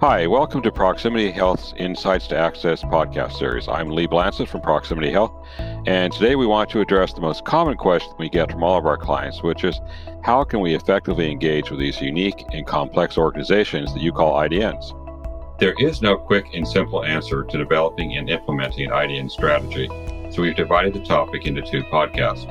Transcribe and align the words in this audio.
Hi, 0.00 0.26
welcome 0.26 0.62
to 0.62 0.72
Proximity 0.72 1.30
Health's 1.30 1.74
Insights 1.76 2.26
to 2.28 2.38
Access 2.38 2.82
podcast 2.82 3.34
series. 3.34 3.68
I'm 3.68 3.90
Lee 3.90 4.06
Blansett 4.06 4.48
from 4.48 4.62
Proximity 4.62 5.10
Health, 5.10 5.30
and 5.58 6.10
today 6.10 6.36
we 6.36 6.46
want 6.46 6.70
to 6.70 6.80
address 6.80 7.12
the 7.12 7.20
most 7.20 7.44
common 7.44 7.76
question 7.76 8.10
we 8.18 8.30
get 8.30 8.50
from 8.50 8.62
all 8.62 8.78
of 8.78 8.86
our 8.86 8.96
clients, 8.96 9.42
which 9.42 9.62
is 9.62 9.78
how 10.22 10.42
can 10.42 10.60
we 10.60 10.74
effectively 10.74 11.30
engage 11.30 11.70
with 11.70 11.78
these 11.78 12.00
unique 12.00 12.46
and 12.54 12.66
complex 12.66 13.18
organizations 13.18 13.92
that 13.92 14.00
you 14.00 14.10
call 14.10 14.40
IDNs? 14.40 14.96
There 15.58 15.74
is 15.78 16.00
no 16.00 16.16
quick 16.16 16.46
and 16.54 16.66
simple 16.66 17.04
answer 17.04 17.44
to 17.44 17.58
developing 17.58 18.16
and 18.16 18.30
implementing 18.30 18.86
an 18.86 18.92
IDN 18.92 19.30
strategy, 19.30 19.86
so 20.30 20.40
we've 20.40 20.56
divided 20.56 20.94
the 20.94 21.04
topic 21.04 21.46
into 21.46 21.60
two 21.60 21.82
podcasts. 21.82 22.46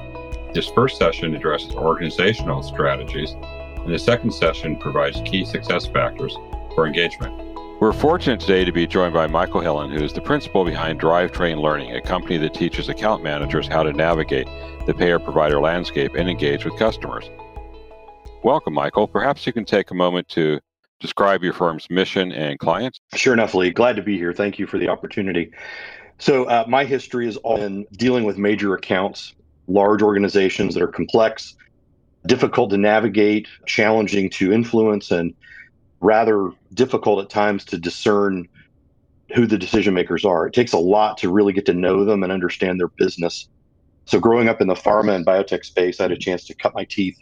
This 0.53 0.67
first 0.67 0.99
session 0.99 1.33
addresses 1.33 1.73
organizational 1.73 2.61
strategies, 2.61 3.31
and 3.31 3.91
the 3.91 3.97
second 3.97 4.35
session 4.35 4.75
provides 4.75 5.19
key 5.25 5.45
success 5.45 5.87
factors 5.87 6.37
for 6.75 6.87
engagement. 6.87 7.33
We're 7.79 7.93
fortunate 7.93 8.41
today 8.41 8.65
to 8.65 8.73
be 8.73 8.85
joined 8.85 9.13
by 9.13 9.27
Michael 9.27 9.61
Hillen, 9.61 9.89
who 9.91 10.03
is 10.03 10.11
the 10.11 10.19
principal 10.19 10.65
behind 10.65 10.99
Drivetrain 10.99 11.61
Learning, 11.61 11.95
a 11.95 12.01
company 12.01 12.37
that 12.37 12.53
teaches 12.53 12.89
account 12.89 13.23
managers 13.23 13.67
how 13.67 13.83
to 13.83 13.93
navigate 13.93 14.47
the 14.85 14.93
payer 14.93 15.17
provider 15.17 15.61
landscape 15.61 16.13
and 16.15 16.29
engage 16.29 16.65
with 16.65 16.77
customers. 16.77 17.29
Welcome, 18.43 18.73
Michael. 18.73 19.07
Perhaps 19.07 19.47
you 19.47 19.53
can 19.53 19.63
take 19.63 19.91
a 19.91 19.93
moment 19.93 20.27
to 20.29 20.59
describe 20.99 21.43
your 21.43 21.53
firm's 21.53 21.89
mission 21.89 22.31
and 22.33 22.59
clients. 22.59 22.99
Sure 23.15 23.33
enough, 23.33 23.53
Lee. 23.53 23.71
Glad 23.71 23.95
to 23.95 24.01
be 24.01 24.17
here. 24.17 24.33
Thank 24.33 24.59
you 24.59 24.67
for 24.67 24.77
the 24.77 24.89
opportunity. 24.89 25.51
So, 26.17 26.45
uh, 26.45 26.65
my 26.67 26.83
history 26.83 27.27
is 27.27 27.37
all 27.37 27.61
in 27.61 27.85
dealing 27.93 28.25
with 28.25 28.37
major 28.37 28.75
accounts, 28.75 29.33
large 29.67 30.01
organizations 30.01 30.73
that 30.73 30.83
are 30.83 30.87
complex, 30.87 31.55
difficult 32.25 32.71
to 32.71 32.77
navigate, 32.77 33.47
challenging 33.65 34.29
to 34.31 34.51
influence, 34.51 35.11
and 35.11 35.33
rather 36.01 36.51
difficult 36.73 37.23
at 37.23 37.29
times 37.29 37.65
to 37.65 37.77
discern 37.77 38.47
who 39.35 39.45
the 39.45 39.57
decision 39.57 39.93
makers 39.93 40.25
are. 40.25 40.47
It 40.47 40.53
takes 40.53 40.73
a 40.73 40.77
lot 40.77 41.17
to 41.19 41.31
really 41.31 41.53
get 41.53 41.65
to 41.67 41.73
know 41.73 42.05
them 42.05 42.23
and 42.23 42.31
understand 42.31 42.79
their 42.79 42.87
business. 42.87 43.47
So, 44.05 44.19
growing 44.19 44.49
up 44.49 44.59
in 44.59 44.67
the 44.67 44.75
pharma 44.75 45.15
and 45.15 45.25
biotech 45.25 45.63
space, 45.65 45.99
I 45.99 46.03
had 46.03 46.11
a 46.11 46.17
chance 46.17 46.45
to 46.45 46.55
cut 46.55 46.73
my 46.73 46.85
teeth 46.85 47.17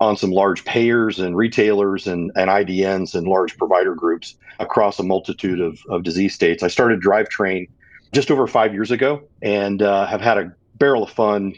on 0.00 0.16
some 0.16 0.30
large 0.30 0.64
payers 0.64 1.18
and 1.18 1.36
retailers 1.36 2.06
and, 2.06 2.32
and 2.34 2.50
IDNs 2.50 3.14
and 3.14 3.26
large 3.28 3.56
provider 3.56 3.94
groups 3.94 4.36
across 4.58 4.98
a 4.98 5.02
multitude 5.02 5.60
of, 5.60 5.78
of 5.88 6.02
disease 6.02 6.34
states. 6.34 6.62
I 6.62 6.68
started 6.68 7.00
Drivetrain 7.00 7.68
just 8.12 8.30
over 8.30 8.46
five 8.46 8.72
years 8.72 8.90
ago 8.90 9.22
and 9.42 9.82
uh, 9.82 10.06
have 10.06 10.20
had 10.20 10.38
a 10.38 10.52
barrel 10.76 11.04
of 11.04 11.10
fun 11.10 11.54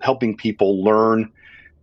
helping 0.00 0.36
people 0.36 0.82
learn 0.82 1.30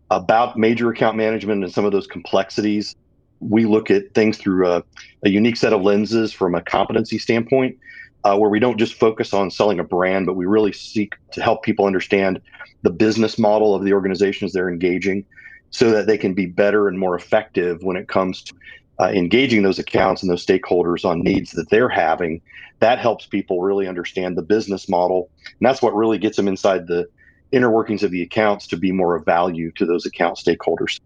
about 0.10 0.58
major 0.58 0.90
account 0.90 1.18
management 1.18 1.64
and 1.64 1.74
some 1.74 1.86
of 1.86 1.92
those 1.92 2.08
complexities 2.08 2.96
we 3.40 3.66
look 3.66 3.92
at 3.92 4.14
things 4.14 4.38
through 4.38 4.68
a, 4.68 4.84
a 5.24 5.30
unique 5.30 5.58
set 5.58 5.74
of 5.74 5.82
lenses 5.82 6.34
from 6.34 6.56
a 6.56 6.62
competency 6.62 7.18
standpoint, 7.18 7.78
uh, 8.24 8.38
where 8.38 8.50
we 8.50 8.60
don't 8.60 8.78
just 8.78 8.96
focus 8.96 9.34
on 9.34 9.52
selling 9.52 9.80
a 9.80 9.84
brand, 9.84 10.26
but 10.26 10.36
we 10.36 10.46
really 10.46 10.74
seek 10.74 11.16
to 11.32 11.42
help 11.42 11.64
people 11.64 11.86
understand 11.86 12.42
the 12.84 12.90
business 12.90 13.38
model 13.38 13.76
of 13.76 13.84
the 13.84 13.94
organizations 13.94 14.54
they're 14.54 14.70
engaging 14.70 15.26
so 15.70 15.92
that 15.92 16.08
they 16.08 16.18
can 16.18 16.34
be 16.34 16.46
better 16.46 16.88
and 16.88 16.98
more 16.98 17.16
effective 17.16 17.84
when 17.84 17.98
it 17.98 18.08
comes 18.08 18.44
to 18.44 18.54
uh, 19.00 19.10
engaging 19.10 19.64
those 19.64 19.78
accounts 19.80 20.24
and 20.24 20.32
those 20.32 20.46
stakeholders 20.46 21.06
on 21.06 21.22
needs 21.22 21.52
that 21.52 21.70
they're 21.70 21.90
having. 21.90 22.42
That 22.80 23.00
helps 23.00 23.28
people 23.28 23.62
really 23.62 23.88
understand 23.88 24.38
the 24.38 24.42
business 24.42 24.90
model. 24.90 25.30
And 25.46 25.68
that's 25.68 25.82
what 25.82 25.96
really 25.96 26.18
gets 26.18 26.38
them 26.38 26.48
inside 26.48 26.88
the 26.88 27.08
inner 27.52 27.70
workings 27.70 28.04
of 28.04 28.12
the 28.12 28.22
accounts 28.22 28.68
to 28.68 28.78
be 28.78 28.92
more 28.92 29.16
of 29.16 29.26
value 29.26 29.72
to 29.74 29.86
those 29.86 30.06
account 30.06 30.38
stakeholders. 30.38 31.00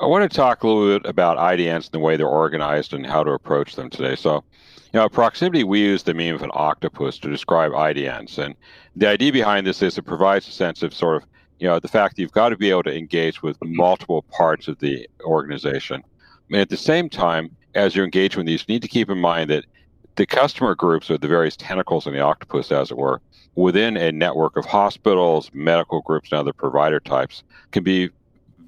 I 0.00 0.06
want 0.06 0.30
to 0.30 0.36
talk 0.36 0.62
a 0.62 0.68
little 0.68 1.00
bit 1.00 1.10
about 1.10 1.38
IDNs 1.38 1.86
and 1.86 1.92
the 1.92 1.98
way 1.98 2.16
they're 2.16 2.28
organized 2.28 2.94
and 2.94 3.04
how 3.04 3.24
to 3.24 3.32
approach 3.32 3.74
them 3.74 3.90
today. 3.90 4.14
So, 4.14 4.44
you 4.92 5.00
know, 5.00 5.08
proximity, 5.08 5.64
we 5.64 5.80
use 5.80 6.04
the 6.04 6.14
meme 6.14 6.36
of 6.36 6.42
an 6.42 6.52
octopus 6.54 7.18
to 7.18 7.28
describe 7.28 7.72
IDNs. 7.72 8.38
And 8.38 8.54
the 8.94 9.08
idea 9.08 9.32
behind 9.32 9.66
this 9.66 9.82
is 9.82 9.98
it 9.98 10.02
provides 10.02 10.46
a 10.46 10.52
sense 10.52 10.84
of 10.84 10.94
sort 10.94 11.16
of, 11.16 11.28
you 11.58 11.66
know, 11.66 11.80
the 11.80 11.88
fact 11.88 12.14
that 12.14 12.22
you've 12.22 12.30
got 12.30 12.50
to 12.50 12.56
be 12.56 12.70
able 12.70 12.84
to 12.84 12.96
engage 12.96 13.42
with 13.42 13.58
mm-hmm. 13.58 13.76
multiple 13.76 14.22
parts 14.30 14.68
of 14.68 14.78
the 14.78 15.08
organization. 15.22 16.04
And 16.50 16.60
at 16.60 16.68
the 16.68 16.76
same 16.76 17.08
time, 17.08 17.56
as 17.74 17.96
you're 17.96 18.04
engaging 18.04 18.38
with 18.38 18.46
these, 18.46 18.64
you 18.68 18.74
need 18.74 18.82
to 18.82 18.88
keep 18.88 19.10
in 19.10 19.18
mind 19.18 19.50
that 19.50 19.64
the 20.14 20.26
customer 20.26 20.76
groups 20.76 21.10
or 21.10 21.18
the 21.18 21.26
various 21.26 21.56
tentacles 21.56 22.06
in 22.06 22.12
the 22.12 22.20
octopus, 22.20 22.70
as 22.70 22.92
it 22.92 22.96
were, 22.96 23.20
within 23.56 23.96
a 23.96 24.12
network 24.12 24.56
of 24.56 24.64
hospitals, 24.64 25.50
medical 25.52 26.02
groups, 26.02 26.30
and 26.30 26.38
other 26.38 26.52
provider 26.52 27.00
types 27.00 27.42
can 27.72 27.82
be 27.82 28.10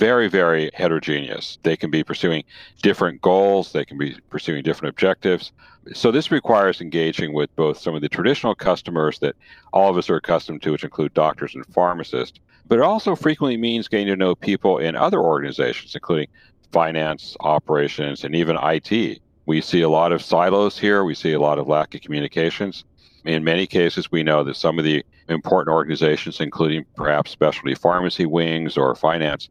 very, 0.01 0.29
very 0.29 0.71
heterogeneous. 0.73 1.59
They 1.63 1.77
can 1.77 1.91
be 1.91 2.03
pursuing 2.03 2.43
different 2.83 3.21
goals, 3.21 3.73
they 3.73 3.85
can 3.85 3.99
be 3.99 4.17
pursuing 4.31 4.63
different 4.63 4.95
objectives. 4.95 5.53
So, 5.93 6.11
this 6.11 6.31
requires 6.31 6.81
engaging 6.81 7.35
with 7.35 7.55
both 7.55 7.79
some 7.79 7.95
of 7.95 8.01
the 8.01 8.09
traditional 8.09 8.55
customers 8.55 9.19
that 9.19 9.37
all 9.75 9.91
of 9.91 9.99
us 9.99 10.09
are 10.09 10.17
accustomed 10.17 10.63
to, 10.63 10.73
which 10.73 10.85
include 10.85 11.13
doctors 11.13 11.55
and 11.55 11.67
pharmacists, 11.67 12.41
but 12.67 12.79
it 12.79 12.83
also 12.83 13.15
frequently 13.15 13.59
means 13.59 13.89
getting 13.89 14.07
to 14.07 14.17
know 14.17 14.35
people 14.35 14.79
in 14.79 14.97
other 14.97 15.21
organizations, 15.21 15.95
including 15.95 16.29
finance, 16.73 17.37
operations, 17.41 18.25
and 18.25 18.35
even 18.35 18.57
IT. 18.63 19.21
We 19.45 19.61
see 19.61 19.83
a 19.83 19.89
lot 19.91 20.13
of 20.13 20.23
silos 20.23 20.79
here, 20.79 21.05
we 21.05 21.15
see 21.15 21.33
a 21.33 21.41
lot 21.41 21.59
of 21.59 21.69
lack 21.69 21.95
of 21.95 22.01
communications. 22.01 22.85
In 23.27 23.45
many 23.45 23.67
cases, 23.67 24.11
we 24.11 24.23
know 24.23 24.45
that 24.45 24.57
some 24.57 24.79
of 24.79 24.85
the 24.87 25.05
important 25.29 25.75
organizations, 25.75 26.41
including 26.41 26.87
perhaps 26.97 27.31
specialty 27.31 27.75
pharmacy 27.75 28.25
wings 28.25 28.79
or 28.79 28.95
finance, 28.95 29.51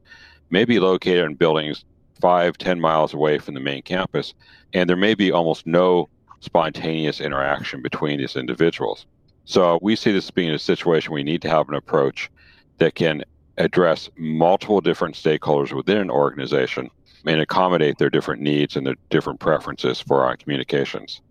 may 0.49 0.65
be 0.65 0.79
located 0.79 1.25
in 1.25 1.35
buildings 1.35 1.85
five, 2.19 2.57
ten 2.57 2.79
miles 2.79 3.13
away 3.13 3.37
from 3.37 3.53
the 3.53 3.59
main 3.59 3.81
campus, 3.81 4.33
and 4.73 4.89
there 4.89 4.97
may 4.97 5.13
be 5.13 5.31
almost 5.31 5.65
no 5.65 6.09
spontaneous 6.41 7.21
interaction 7.21 7.81
between 7.81 8.19
these 8.19 8.35
individuals. 8.35 9.05
So 9.45 9.79
we 9.81 9.95
see 9.95 10.11
this 10.11 10.25
as 10.25 10.31
being 10.31 10.51
a 10.51 10.59
situation 10.59 11.13
we 11.13 11.23
need 11.23 11.41
to 11.41 11.49
have 11.49 11.67
an 11.69 11.75
approach 11.75 12.29
that 12.77 12.95
can 12.95 13.23
address 13.57 14.09
multiple 14.17 14.79
different 14.79 15.15
stakeholders 15.15 15.73
within 15.73 15.97
an 15.97 16.09
organization 16.09 16.89
and 17.25 17.41
accommodate 17.41 17.97
their 17.97 18.09
different 18.09 18.41
needs 18.41 18.75
and 18.75 18.87
their 18.87 18.95
different 19.09 19.39
preferences 19.39 19.99
for 19.99 20.23
our 20.23 20.37
communications. 20.37 21.21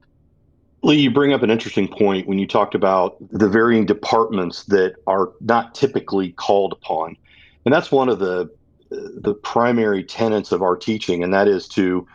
Lee, 0.83 1.01
you 1.01 1.11
bring 1.11 1.33
up 1.33 1.43
an 1.43 1.51
interesting 1.51 1.89
point 1.89 2.29
when 2.29 2.39
you 2.39 2.47
talked 2.47 2.75
about 2.75 3.17
the 3.31 3.49
varying 3.49 3.87
departments 3.87 4.65
that 4.65 4.95
are 5.07 5.33
not 5.41 5.75
typically 5.75 6.33
called 6.33 6.73
upon. 6.73 7.17
And 7.65 7.75
that's 7.75 7.91
one 7.91 8.09
of 8.09 8.19
the 8.19 8.51
the 8.91 9.35
primary 9.35 10.03
tenets 10.03 10.53
of 10.53 10.63
our 10.63 10.77
teaching, 10.77 11.23
and 11.23 11.33
that 11.35 11.49
is 11.49 11.69
to 11.69 12.07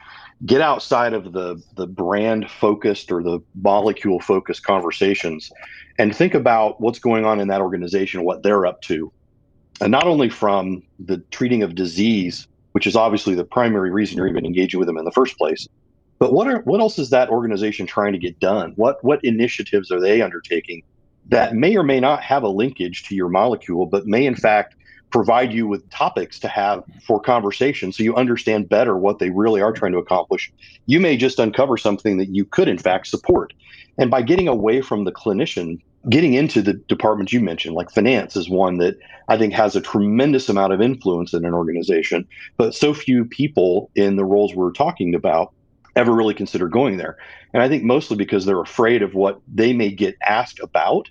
get 0.45 0.61
outside 0.61 1.13
of 1.13 1.31
the 1.33 1.61
the 1.75 1.87
brand 1.87 2.49
focused 2.49 3.11
or 3.11 3.23
the 3.23 3.39
molecule 3.61 4.19
focused 4.19 4.63
conversations 4.63 5.51
and 5.99 6.15
think 6.15 6.33
about 6.33 6.81
what's 6.81 6.99
going 6.99 7.25
on 7.25 7.39
in 7.39 7.47
that 7.47 7.61
organization, 7.61 8.23
what 8.23 8.43
they're 8.43 8.65
up 8.65 8.81
to. 8.81 9.11
And 9.79 9.91
not 9.91 10.07
only 10.07 10.29
from 10.29 10.83
the 10.99 11.17
treating 11.31 11.61
of 11.63 11.75
disease, 11.75 12.47
which 12.71 12.87
is 12.87 12.95
obviously 12.95 13.35
the 13.35 13.45
primary 13.45 13.91
reason 13.91 14.17
you're 14.17 14.27
even 14.27 14.45
engaging 14.45 14.79
with 14.79 14.87
them 14.87 14.97
in 14.97 15.05
the 15.05 15.11
first 15.11 15.37
place, 15.37 15.67
but 16.19 16.33
what 16.33 16.47
are 16.47 16.61
what 16.61 16.79
else 16.79 16.99
is 16.99 17.09
that 17.11 17.29
organization 17.29 17.85
trying 17.85 18.13
to 18.13 18.19
get 18.19 18.39
done? 18.39 18.73
What 18.75 19.03
what 19.03 19.19
initiatives 19.23 19.91
are 19.91 19.99
they 19.99 20.21
undertaking 20.21 20.83
that 21.29 21.55
may 21.55 21.75
or 21.75 21.83
may 21.83 21.99
not 21.99 22.21
have 22.21 22.43
a 22.43 22.49
linkage 22.49 23.03
to 23.03 23.15
your 23.15 23.29
molecule, 23.29 23.85
but 23.85 24.05
may 24.05 24.25
in 24.25 24.35
fact 24.35 24.75
provide 25.13 25.53
you 25.53 25.67
with 25.67 25.87
topics 25.91 26.39
to 26.39 26.47
have 26.47 26.83
for 27.05 27.19
conversation 27.19 27.91
so 27.91 28.01
you 28.01 28.15
understand 28.15 28.67
better 28.67 28.97
what 28.97 29.19
they 29.19 29.29
really 29.29 29.61
are 29.61 29.71
trying 29.71 29.91
to 29.91 29.99
accomplish. 29.99 30.51
You 30.87 30.99
may 30.99 31.17
just 31.17 31.37
uncover 31.37 31.77
something 31.77 32.17
that 32.17 32.29
you 32.29 32.45
could, 32.45 32.67
in 32.67 32.79
fact, 32.79 33.05
support. 33.05 33.53
And 33.99 34.09
by 34.09 34.23
getting 34.23 34.47
away 34.47 34.81
from 34.81 35.03
the 35.03 35.11
clinician, 35.11 35.79
getting 36.09 36.33
into 36.33 36.63
the 36.63 36.73
departments 36.73 37.31
you 37.31 37.41
mentioned, 37.41 37.75
like 37.75 37.91
finance, 37.91 38.35
is 38.35 38.49
one 38.49 38.79
that 38.79 38.97
I 39.27 39.37
think 39.37 39.53
has 39.53 39.75
a 39.75 39.81
tremendous 39.81 40.49
amount 40.49 40.73
of 40.73 40.81
influence 40.81 41.31
in 41.31 41.45
an 41.45 41.53
organization, 41.53 42.27
but 42.57 42.73
so 42.73 42.91
few 42.91 43.23
people 43.23 43.91
in 43.93 44.15
the 44.15 44.25
roles 44.25 44.55
we're 44.55 44.71
talking 44.71 45.13
about 45.13 45.53
ever 45.95 46.11
really 46.11 46.33
consider 46.33 46.67
going 46.67 46.97
there. 46.97 47.17
And 47.53 47.61
I 47.61 47.69
think 47.69 47.83
mostly 47.83 48.17
because 48.17 48.45
they're 48.45 48.59
afraid 48.59 49.03
of 49.03 49.13
what 49.13 49.39
they 49.47 49.73
may 49.73 49.91
get 49.91 50.15
asked 50.25 50.59
about 50.59 51.07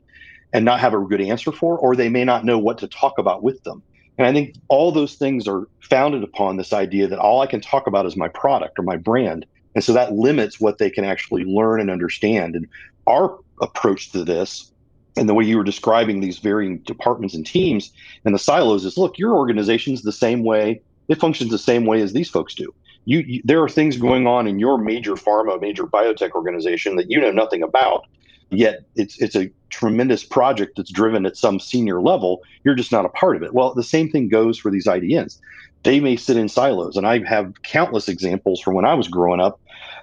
and 0.53 0.65
not 0.65 0.81
have 0.81 0.93
a 0.93 0.99
good 0.99 1.21
answer 1.21 1.53
for, 1.53 1.79
or 1.79 1.95
they 1.95 2.09
may 2.09 2.25
not 2.25 2.45
know 2.45 2.59
what 2.59 2.79
to 2.79 2.89
talk 2.89 3.19
about 3.19 3.45
with 3.45 3.63
them. 3.63 3.81
And 4.19 4.27
I 4.27 4.33
think 4.33 4.55
all 4.69 4.93
those 4.93 5.15
things 5.15 5.49
are 5.49 5.67
founded 5.81 6.23
upon 6.23 6.57
this 6.57 6.73
idea 6.73 7.07
that 7.09 7.19
all 7.19 7.41
I 7.41 7.47
can 7.47 7.61
talk 7.61 7.87
about 7.87 8.07
is 8.07 8.17
my 8.17 8.29
product 8.29 8.79
or 8.79 8.83
my 8.83 8.97
brand. 8.97 9.47
And 9.75 9.83
so 9.83 9.93
that 9.95 10.13
limits 10.13 10.61
what 10.61 10.79
they 10.79 10.91
can 10.91 11.05
actually 11.05 11.45
learn 11.45 11.81
and 11.81 11.91
understand. 11.91 12.55
And 12.55 12.69
our 13.07 13.39
approach 13.61 14.13
to 14.13 14.25
this 14.25 14.71
and 15.17 15.29
the 15.29 15.35
way 15.35 15.45
you 15.45 15.57
were 15.57 15.65
describing 15.65 16.21
these 16.21 16.39
varying 16.39 16.79
departments 16.79 17.35
and 17.35 17.47
teams 17.47 17.93
and 18.25 18.35
the 18.35 18.39
silos 18.39 18.85
is 18.85 18.97
look, 18.97 19.19
your 19.19 19.35
organization's 19.35 20.03
the 20.03 20.13
same 20.13 20.45
way, 20.45 20.81
it 21.09 21.21
functions 21.21 21.51
the 21.51 21.59
same 21.59 21.85
way 21.85 22.01
as 22.01 22.13
these 22.13 22.29
folks 22.29 22.55
do. 22.55 22.73
You, 23.05 23.19
you, 23.21 23.43
there 23.45 23.63
are 23.63 23.69
things 23.69 23.97
going 23.97 24.27
on 24.27 24.47
in 24.47 24.59
your 24.59 24.79
major 24.79 25.15
pharma, 25.15 25.61
major 25.61 25.85
biotech 25.85 26.33
organization 26.33 26.97
that 26.97 27.11
you 27.11 27.21
know 27.21 27.33
nothing 27.33 27.63
about, 27.63 28.07
yet 28.53 28.85
it's 28.95 29.21
it's 29.21 29.37
a 29.37 29.51
tremendous 29.71 30.23
project 30.23 30.77
that's 30.77 30.91
driven 30.91 31.27
at 31.27 31.37
some 31.37 31.59
senior 31.59 32.01
level. 32.01 32.43
You're 32.65 32.75
just 32.75 32.93
not 32.93 33.05
a 33.05 33.11
part 33.11 33.37
of 33.37 33.43
it. 33.43 33.55
Well, 33.55 33.75
the 33.75 33.83
same 33.83 34.11
thing 34.11 34.29
goes 34.29 34.59
for 34.59 34.71
these 34.71 34.87
IDNs. 34.87 35.39
They 35.83 35.99
may 35.99 36.17
sit 36.17 36.37
in 36.37 36.49
silos, 36.49 36.97
and 36.97 37.07
I 37.07 37.25
have 37.27 37.63
countless 37.63 38.09
examples 38.09 38.61
from 38.61 38.75
when 38.75 38.85
I 38.85 38.95
was 38.95 39.09
growing 39.09 39.41
up, 39.41 39.61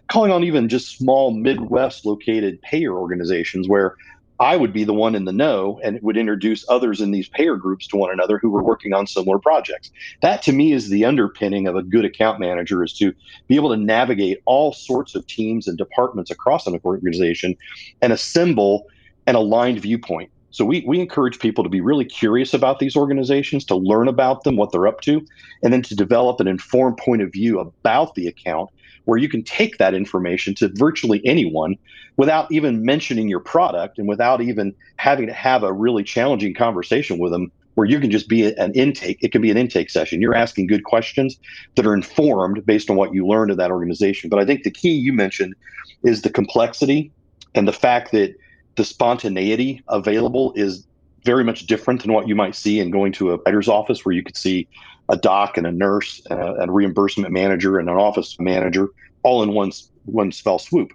calling 0.09 0.31
on 0.31 0.43
even 0.43 0.67
just 0.67 0.97
small 0.97 1.31
Midwest 1.31 2.05
located 2.05 2.61
payer 2.61 2.93
organizations 2.93 3.69
where 3.69 3.95
I 4.39 4.55
would 4.55 4.71
be 4.71 4.85
the 4.85 4.93
one 4.93 5.15
in 5.15 5.25
the 5.25 5.33
know 5.33 5.79
and 5.83 6.01
would 6.01 6.15
introduce 6.15 6.63
others 6.69 7.01
in 7.01 7.11
these 7.11 7.27
payer 7.27 7.57
groups 7.57 7.87
to 7.87 7.97
one 7.97 8.11
another 8.11 8.37
who 8.39 8.49
were 8.49 8.63
working 8.63 8.93
on 8.93 9.05
similar 9.05 9.37
projects. 9.37 9.91
That 10.21 10.41
to 10.43 10.53
me 10.53 10.71
is 10.71 10.89
the 10.89 11.03
underpinning 11.03 11.67
of 11.67 11.75
a 11.75 11.83
good 11.83 12.05
account 12.05 12.39
manager 12.39 12.83
is 12.83 12.93
to 12.93 13.13
be 13.47 13.57
able 13.57 13.69
to 13.71 13.77
navigate 13.77 14.41
all 14.45 14.71
sorts 14.71 15.13
of 15.13 15.27
teams 15.27 15.67
and 15.67 15.77
departments 15.77 16.31
across 16.31 16.67
an 16.67 16.79
organization 16.85 17.55
and 18.01 18.13
assemble 18.13 18.85
an 19.27 19.35
aligned 19.35 19.81
viewpoint. 19.81 20.31
So 20.51 20.65
we, 20.65 20.83
we 20.87 20.99
encourage 20.99 21.39
people 21.39 21.63
to 21.63 21.69
be 21.69 21.81
really 21.81 22.05
curious 22.05 22.53
about 22.53 22.79
these 22.79 22.95
organizations, 22.95 23.65
to 23.65 23.75
learn 23.75 24.07
about 24.07 24.43
them, 24.43 24.55
what 24.55 24.71
they're 24.71 24.87
up 24.87 25.01
to, 25.01 25.23
and 25.63 25.71
then 25.71 25.83
to 25.83 25.95
develop 25.95 26.39
an 26.39 26.47
informed 26.47 26.97
point 26.97 27.21
of 27.21 27.31
view 27.31 27.59
about 27.59 28.15
the 28.15 28.27
account 28.27 28.69
where 29.09 29.17
you 29.17 29.27
can 29.27 29.41
take 29.41 29.79
that 29.79 29.95
information 29.95 30.53
to 30.53 30.69
virtually 30.75 31.19
anyone 31.25 31.75
without 32.17 32.49
even 32.51 32.85
mentioning 32.85 33.27
your 33.27 33.39
product 33.39 33.97
and 33.97 34.07
without 34.07 34.39
even 34.39 34.71
having 34.97 35.25
to 35.25 35.33
have 35.33 35.63
a 35.63 35.73
really 35.73 36.03
challenging 36.03 36.53
conversation 36.53 37.17
with 37.17 37.31
them 37.31 37.51
where 37.73 37.87
you 37.87 37.99
can 37.99 38.11
just 38.11 38.29
be 38.29 38.53
an 38.53 38.71
intake 38.73 39.17
it 39.23 39.31
can 39.31 39.41
be 39.41 39.49
an 39.49 39.57
intake 39.57 39.89
session. 39.89 40.21
You're 40.21 40.35
asking 40.35 40.67
good 40.67 40.83
questions 40.83 41.39
that 41.75 41.87
are 41.87 41.95
informed 41.95 42.63
based 42.67 42.91
on 42.91 42.97
what 42.97 43.11
you 43.11 43.25
learned 43.25 43.49
in 43.49 43.57
that 43.57 43.71
organization. 43.71 44.29
But 44.29 44.37
i 44.37 44.45
think 44.45 44.63
the 44.63 44.69
key 44.69 44.91
you 44.91 45.11
mentioned 45.11 45.55
is 46.03 46.21
the 46.21 46.29
complexity 46.29 47.11
and 47.55 47.67
the 47.67 47.73
fact 47.73 48.11
that 48.11 48.35
the 48.75 48.85
spontaneity 48.85 49.81
available 49.87 50.53
is 50.55 50.85
very 51.23 51.43
much 51.43 51.67
different 51.67 52.01
than 52.01 52.13
what 52.13 52.27
you 52.27 52.35
might 52.35 52.55
see 52.55 52.79
in 52.79 52.91
going 52.91 53.11
to 53.13 53.31
a 53.31 53.37
writer's 53.45 53.67
office 53.67 54.05
where 54.05 54.13
you 54.13 54.23
could 54.23 54.37
see 54.37 54.67
a 55.09 55.17
doc 55.17 55.57
and 55.57 55.65
a 55.67 55.71
nurse 55.71 56.21
and 56.29 56.39
a, 56.39 56.53
and 56.55 56.69
a 56.69 56.71
reimbursement 56.71 57.33
manager 57.33 57.79
and 57.79 57.89
an 57.89 57.95
office 57.95 58.39
manager 58.39 58.87
all 59.23 59.43
in 59.43 59.53
one 59.53 59.71
one 60.05 60.31
fell 60.31 60.59
swoop. 60.59 60.91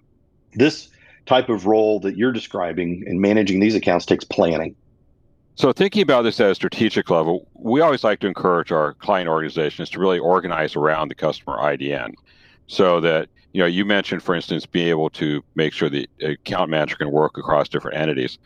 This 0.54 0.88
type 1.26 1.48
of 1.48 1.66
role 1.66 2.00
that 2.00 2.16
you're 2.16 2.32
describing 2.32 3.04
in 3.06 3.20
managing 3.20 3.60
these 3.60 3.74
accounts 3.74 4.06
takes 4.06 4.24
planning. 4.24 4.76
So, 5.56 5.72
thinking 5.72 6.02
about 6.02 6.22
this 6.22 6.40
at 6.40 6.50
a 6.50 6.54
strategic 6.54 7.10
level, 7.10 7.48
we 7.54 7.80
always 7.80 8.02
like 8.02 8.20
to 8.20 8.26
encourage 8.26 8.72
our 8.72 8.94
client 8.94 9.28
organizations 9.28 9.88
to 9.90 10.00
really 10.00 10.18
organize 10.18 10.74
around 10.74 11.08
the 11.08 11.14
customer 11.14 11.56
IDN, 11.58 12.14
so 12.66 13.00
that 13.00 13.28
you 13.52 13.60
know 13.60 13.66
you 13.66 13.84
mentioned, 13.84 14.22
for 14.22 14.34
instance, 14.34 14.66
being 14.66 14.88
able 14.88 15.10
to 15.10 15.44
make 15.54 15.72
sure 15.72 15.88
the 15.88 16.08
account 16.22 16.70
manager 16.70 16.96
can 16.96 17.10
work 17.10 17.38
across 17.38 17.68
different 17.68 17.96
entities. 17.96 18.38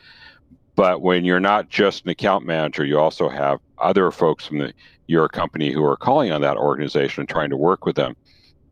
But 0.79 1.03
when 1.03 1.25
you're 1.25 1.41
not 1.41 1.71
just 1.71 2.05
an 2.05 2.11
account 2.11 2.47
manager, 2.47 2.85
you 2.85 3.01
also 3.01 3.29
have 3.29 3.59
other 3.79 4.13
folks 4.13 4.47
from 4.47 4.59
the, 4.59 4.73
your 5.09 5.29
company 5.29 5.73
who 5.73 5.85
are 5.85 5.97
calling 5.97 6.31
on 6.31 6.41
that 6.43 6.57
organization 6.57 7.23
and 7.23 7.29
trying 7.29 7.51
to 7.51 7.57
work 7.57 7.85
with 7.85 7.97
them. 7.97 8.15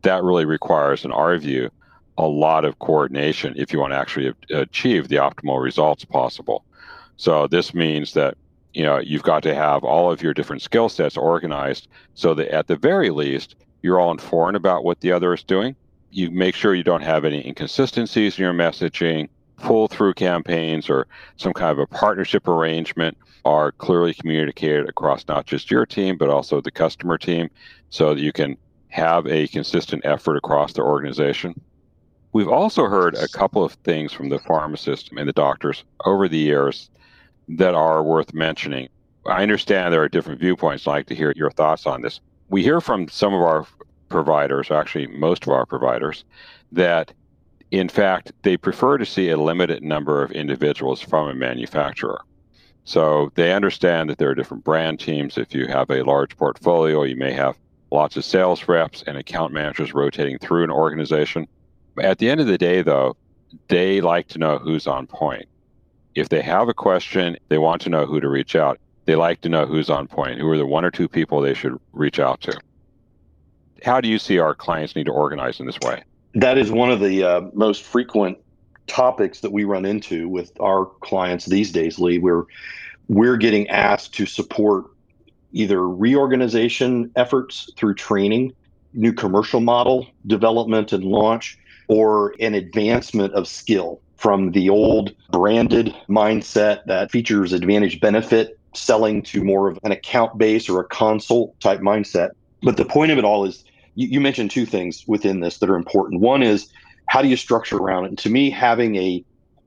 That 0.03 0.23
really 0.23 0.45
requires, 0.45 1.03
in 1.03 1.11
our 1.11 1.37
view, 1.37 1.69
a 2.17 2.25
lot 2.25 2.63
of 2.63 2.79
coordination 2.79 3.55
if 3.57 3.73
you 3.73 3.79
want 3.79 3.91
to 3.91 3.97
actually 3.97 4.33
achieve 4.51 5.09
the 5.09 5.17
optimal 5.17 5.61
results 5.61 6.05
possible. 6.05 6.63
So 7.17 7.45
this 7.45 7.73
means 7.73 8.13
that 8.13 8.37
you 8.73 8.83
know 8.83 8.99
you've 8.99 9.23
got 9.23 9.43
to 9.43 9.53
have 9.53 9.83
all 9.83 10.09
of 10.09 10.21
your 10.21 10.33
different 10.33 10.61
skill 10.61 10.87
sets 10.87 11.17
organized 11.17 11.89
so 12.13 12.33
that 12.35 12.47
at 12.55 12.67
the 12.67 12.77
very 12.77 13.09
least 13.09 13.57
you're 13.81 13.99
all 13.99 14.11
informed 14.11 14.55
about 14.55 14.85
what 14.85 15.01
the 15.01 15.11
other 15.11 15.33
is 15.33 15.43
doing. 15.43 15.75
You 16.11 16.31
make 16.31 16.55
sure 16.55 16.73
you 16.73 16.85
don't 16.85 17.03
have 17.03 17.25
any 17.25 17.45
inconsistencies 17.45 18.37
in 18.37 18.45
your 18.45 18.53
messaging 18.53 19.27
pull 19.57 19.87
through 19.87 20.13
campaigns 20.13 20.89
or 20.89 21.07
some 21.35 21.53
kind 21.53 21.71
of 21.71 21.79
a 21.79 21.87
partnership 21.87 22.47
arrangement 22.47 23.17
are 23.45 23.71
clearly 23.73 24.13
communicated 24.13 24.87
across 24.87 25.27
not 25.27 25.45
just 25.45 25.71
your 25.71 25.85
team, 25.85 26.17
but 26.17 26.29
also 26.29 26.61
the 26.61 26.71
customer 26.71 27.17
team 27.17 27.49
so 27.89 28.13
that 28.13 28.21
you 28.21 28.31
can 28.31 28.57
have 28.89 29.27
a 29.27 29.47
consistent 29.47 30.05
effort 30.05 30.37
across 30.37 30.73
the 30.73 30.81
organization. 30.81 31.59
We've 32.33 32.47
also 32.47 32.85
heard 32.85 33.15
a 33.15 33.27
couple 33.27 33.63
of 33.63 33.73
things 33.83 34.13
from 34.13 34.29
the 34.29 34.39
pharmacists 34.39 35.09
and 35.15 35.27
the 35.27 35.33
doctors 35.33 35.83
over 36.05 36.27
the 36.27 36.37
years 36.37 36.89
that 37.47 37.73
are 37.73 38.03
worth 38.03 38.33
mentioning. 38.33 38.89
I 39.25 39.41
understand 39.41 39.93
there 39.93 40.03
are 40.03 40.09
different 40.09 40.39
viewpoints. 40.39 40.87
I'd 40.87 40.91
like 40.91 41.07
to 41.07 41.15
hear 41.15 41.33
your 41.35 41.51
thoughts 41.51 41.85
on 41.85 42.01
this. 42.01 42.19
We 42.49 42.63
hear 42.63 42.79
from 42.79 43.07
some 43.07 43.33
of 43.33 43.41
our 43.41 43.65
providers, 44.09 44.71
actually, 44.71 45.07
most 45.07 45.43
of 45.43 45.49
our 45.49 45.65
providers, 45.65 46.23
that 46.71 47.13
in 47.71 47.89
fact, 47.89 48.31
they 48.43 48.57
prefer 48.57 48.97
to 48.97 49.05
see 49.05 49.29
a 49.29 49.37
limited 49.37 49.83
number 49.83 50.23
of 50.23 50.31
individuals 50.31 51.01
from 51.01 51.27
a 51.27 51.35
manufacturer. 51.35 52.21
So 52.85 53.31
they 53.35 53.51
understand 53.51 54.09
that 54.09 54.17
there 54.17 54.29
are 54.29 54.35
different 54.35 54.63
brand 54.63 54.99
teams. 54.99 55.37
If 55.37 55.53
you 55.53 55.67
have 55.67 55.89
a 55.89 56.03
large 56.03 56.37
portfolio, 56.37 57.03
you 57.03 57.17
may 57.17 57.33
have 57.33 57.57
lots 57.91 58.15
of 58.15 58.23
sales 58.23 58.67
reps 58.67 59.03
and 59.05 59.17
account 59.17 59.53
managers 59.53 59.93
rotating 59.93 60.39
through 60.39 60.63
an 60.63 60.71
organization. 60.71 61.47
At 61.99 62.19
the 62.19 62.29
end 62.29 62.39
of 62.39 62.47
the 62.47 62.57
day, 62.57 62.81
though, 62.81 63.17
they 63.67 63.99
like 63.99 64.27
to 64.29 64.39
know 64.39 64.57
who's 64.57 64.87
on 64.87 65.07
point. 65.07 65.47
If 66.15 66.29
they 66.29 66.41
have 66.41 66.69
a 66.69 66.73
question, 66.73 67.37
they 67.49 67.57
want 67.57 67.81
to 67.83 67.89
know 67.89 68.05
who 68.05 68.21
to 68.21 68.29
reach 68.29 68.55
out. 68.55 68.79
They 69.05 69.15
like 69.15 69.41
to 69.41 69.49
know 69.49 69.65
who's 69.65 69.89
on 69.89 70.07
point, 70.07 70.39
who 70.39 70.49
are 70.49 70.57
the 70.57 70.65
one 70.65 70.85
or 70.85 70.91
two 70.91 71.07
people 71.07 71.41
they 71.41 71.53
should 71.53 71.77
reach 71.91 72.19
out 72.19 72.41
to. 72.41 72.57
How 73.83 74.01
do 74.01 74.07
you 74.07 74.19
see 74.19 74.39
our 74.39 74.55
clients 74.55 74.95
need 74.95 75.05
to 75.05 75.11
organize 75.11 75.59
in 75.59 75.65
this 75.65 75.79
way? 75.81 76.03
That 76.41 76.57
is 76.57 76.71
one 76.71 76.91
of 76.91 76.99
the 76.99 77.23
uh, 77.23 77.41
most 77.53 77.83
frequent 77.83 78.37
topics 78.85 79.41
that 79.41 79.51
we 79.51 79.63
run 79.63 79.85
into 79.85 80.29
with 80.29 80.51
our 80.59 80.85
clients 81.01 81.45
these 81.45 81.71
days, 81.71 81.99
Lee. 81.99 82.19
We're 82.19 82.43
we're 83.07 83.37
getting 83.37 83.67
asked 83.69 84.13
to 84.15 84.25
support 84.25 84.85
either 85.53 85.87
reorganization 85.87 87.11
efforts 87.15 87.71
through 87.77 87.95
training, 87.95 88.53
new 88.93 89.13
commercial 89.13 89.61
model 89.61 90.07
development 90.27 90.91
and 90.91 91.03
launch, 91.03 91.57
or 91.87 92.35
an 92.39 92.53
advancement 92.53 93.33
of 93.33 93.47
skill 93.47 94.01
from 94.17 94.51
the 94.51 94.69
old 94.69 95.15
branded 95.31 95.95
mindset 96.09 96.83
that 96.85 97.11
features 97.11 97.53
advantage 97.53 97.99
benefit 97.99 98.59
selling 98.73 99.21
to 99.21 99.43
more 99.43 99.69
of 99.69 99.79
an 99.83 99.91
account 99.91 100.37
base 100.37 100.69
or 100.69 100.81
a 100.81 100.87
consult 100.87 101.57
type 101.61 101.79
mindset. 101.79 102.31
But 102.61 102.77
the 102.77 102.85
point 102.85 103.11
of 103.11 103.17
it 103.17 103.23
all 103.23 103.45
is 103.45 103.63
you, 103.97 104.07
you 104.07 104.21
mentioned 104.21 104.51
two 104.51 104.65
things 104.65 105.03
within 105.07 105.41
this 105.41 105.57
that 105.57 105.69
are 105.69 105.75
important. 105.75 106.21
One 106.21 106.43
is 106.43 106.69
how 107.09 107.21
do 107.21 107.27
you 107.27 107.35
structure 107.35 107.77
around 107.77 108.05
it? 108.05 108.09
And 108.09 108.17
to 108.19 108.29
me, 108.29 108.49
having 108.49 108.95
a 108.95 109.25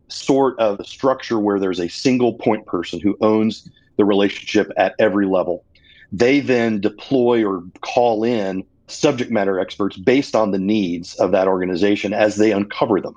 sort 0.09 0.59
of 0.59 0.85
structure 0.87 1.39
where 1.39 1.61
there's 1.61 1.81
a 1.81 1.89
single 1.89 2.35
point 2.35 2.67
person 2.67 3.01
who 3.01 3.17
owns 3.21 3.69
the 3.97 4.05
relationship 4.05 4.71
at 4.77 4.95
every 4.99 5.27
level. 5.27 5.65
They 6.13 6.41
then 6.41 6.81
deploy 6.81 7.45
or 7.45 7.63
call 7.83 8.25
in 8.25 8.65
subject 8.89 9.31
matter 9.31 9.61
experts 9.61 9.97
based 9.97 10.35
on 10.35 10.51
the 10.51 10.59
needs 10.59 11.15
of 11.17 11.31
that 11.33 11.47
organization 11.47 12.13
as 12.13 12.37
they 12.37 12.51
uncover 12.51 13.01
them. 13.01 13.15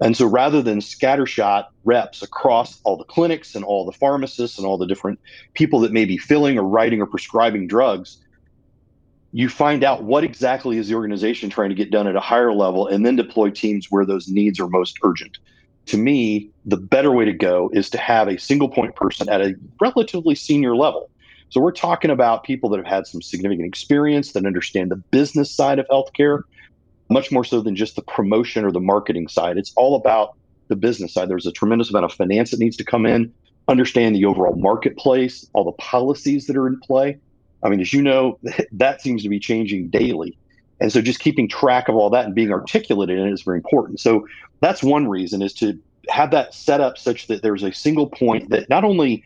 And 0.00 0.16
so 0.16 0.26
rather 0.26 0.60
than 0.60 0.80
scattershot 0.80 1.66
reps 1.84 2.20
across 2.20 2.80
all 2.84 2.96
the 2.96 3.04
clinics 3.04 3.54
and 3.54 3.64
all 3.64 3.86
the 3.86 3.92
pharmacists 3.92 4.58
and 4.58 4.66
all 4.66 4.76
the 4.76 4.86
different 4.86 5.20
people 5.54 5.80
that 5.80 5.92
may 5.92 6.04
be 6.04 6.18
filling 6.18 6.58
or 6.58 6.64
writing 6.64 7.00
or 7.00 7.06
prescribing 7.06 7.68
drugs, 7.68 8.18
you 9.36 9.48
find 9.48 9.82
out 9.82 10.04
what 10.04 10.22
exactly 10.22 10.78
is 10.78 10.86
the 10.86 10.94
organization 10.94 11.50
trying 11.50 11.68
to 11.68 11.74
get 11.74 11.90
done 11.90 12.06
at 12.06 12.14
a 12.14 12.20
higher 12.20 12.52
level 12.52 12.86
and 12.86 13.04
then 13.04 13.16
deploy 13.16 13.50
teams 13.50 13.90
where 13.90 14.06
those 14.06 14.28
needs 14.28 14.60
are 14.60 14.68
most 14.68 14.96
urgent. 15.02 15.38
To 15.86 15.98
me 15.98 16.50
the 16.64 16.76
better 16.76 17.10
way 17.10 17.24
to 17.24 17.32
go 17.32 17.68
is 17.72 17.90
to 17.90 17.98
have 17.98 18.28
a 18.28 18.38
single 18.38 18.68
point 18.68 18.94
person 18.94 19.28
at 19.28 19.40
a 19.40 19.56
relatively 19.80 20.36
senior 20.36 20.76
level. 20.76 21.10
So 21.48 21.60
we're 21.60 21.72
talking 21.72 22.12
about 22.12 22.44
people 22.44 22.70
that 22.70 22.76
have 22.76 22.86
had 22.86 23.08
some 23.08 23.20
significant 23.20 23.66
experience 23.66 24.32
that 24.32 24.46
understand 24.46 24.92
the 24.92 24.96
business 24.96 25.50
side 25.50 25.80
of 25.80 25.88
healthcare 25.88 26.42
much 27.10 27.32
more 27.32 27.44
so 27.44 27.60
than 27.60 27.74
just 27.74 27.96
the 27.96 28.02
promotion 28.02 28.64
or 28.64 28.70
the 28.70 28.80
marketing 28.80 29.26
side. 29.26 29.58
It's 29.58 29.72
all 29.74 29.96
about 29.96 30.36
the 30.68 30.76
business 30.76 31.12
side. 31.12 31.28
There's 31.28 31.44
a 31.44 31.52
tremendous 31.52 31.90
amount 31.90 32.04
of 32.04 32.12
finance 32.12 32.52
that 32.52 32.60
needs 32.60 32.76
to 32.76 32.84
come 32.84 33.04
in 33.04 33.34
understand 33.68 34.14
the 34.14 34.26
overall 34.26 34.54
marketplace 34.56 35.48
all 35.54 35.64
the 35.64 35.72
policies 35.72 36.46
that 36.46 36.56
are 36.56 36.66
in 36.66 36.78
play 36.80 37.18
I 37.64 37.68
mean, 37.70 37.80
as 37.80 37.92
you 37.92 38.02
know, 38.02 38.38
that 38.72 39.00
seems 39.00 39.22
to 39.22 39.28
be 39.28 39.40
changing 39.40 39.88
daily. 39.88 40.38
And 40.80 40.92
so 40.92 41.00
just 41.00 41.20
keeping 41.20 41.48
track 41.48 41.88
of 41.88 41.96
all 41.96 42.10
that 42.10 42.26
and 42.26 42.34
being 42.34 42.52
articulate 42.52 43.10
in 43.10 43.18
it 43.18 43.32
is 43.32 43.42
very 43.42 43.58
important. 43.58 44.00
So 44.00 44.26
that's 44.60 44.82
one 44.82 45.08
reason 45.08 45.40
is 45.40 45.54
to 45.54 45.78
have 46.08 46.30
that 46.32 46.52
set 46.52 46.80
up 46.80 46.98
such 46.98 47.28
that 47.28 47.42
there's 47.42 47.62
a 47.62 47.72
single 47.72 48.06
point 48.08 48.50
that 48.50 48.68
not 48.68 48.84
only 48.84 49.24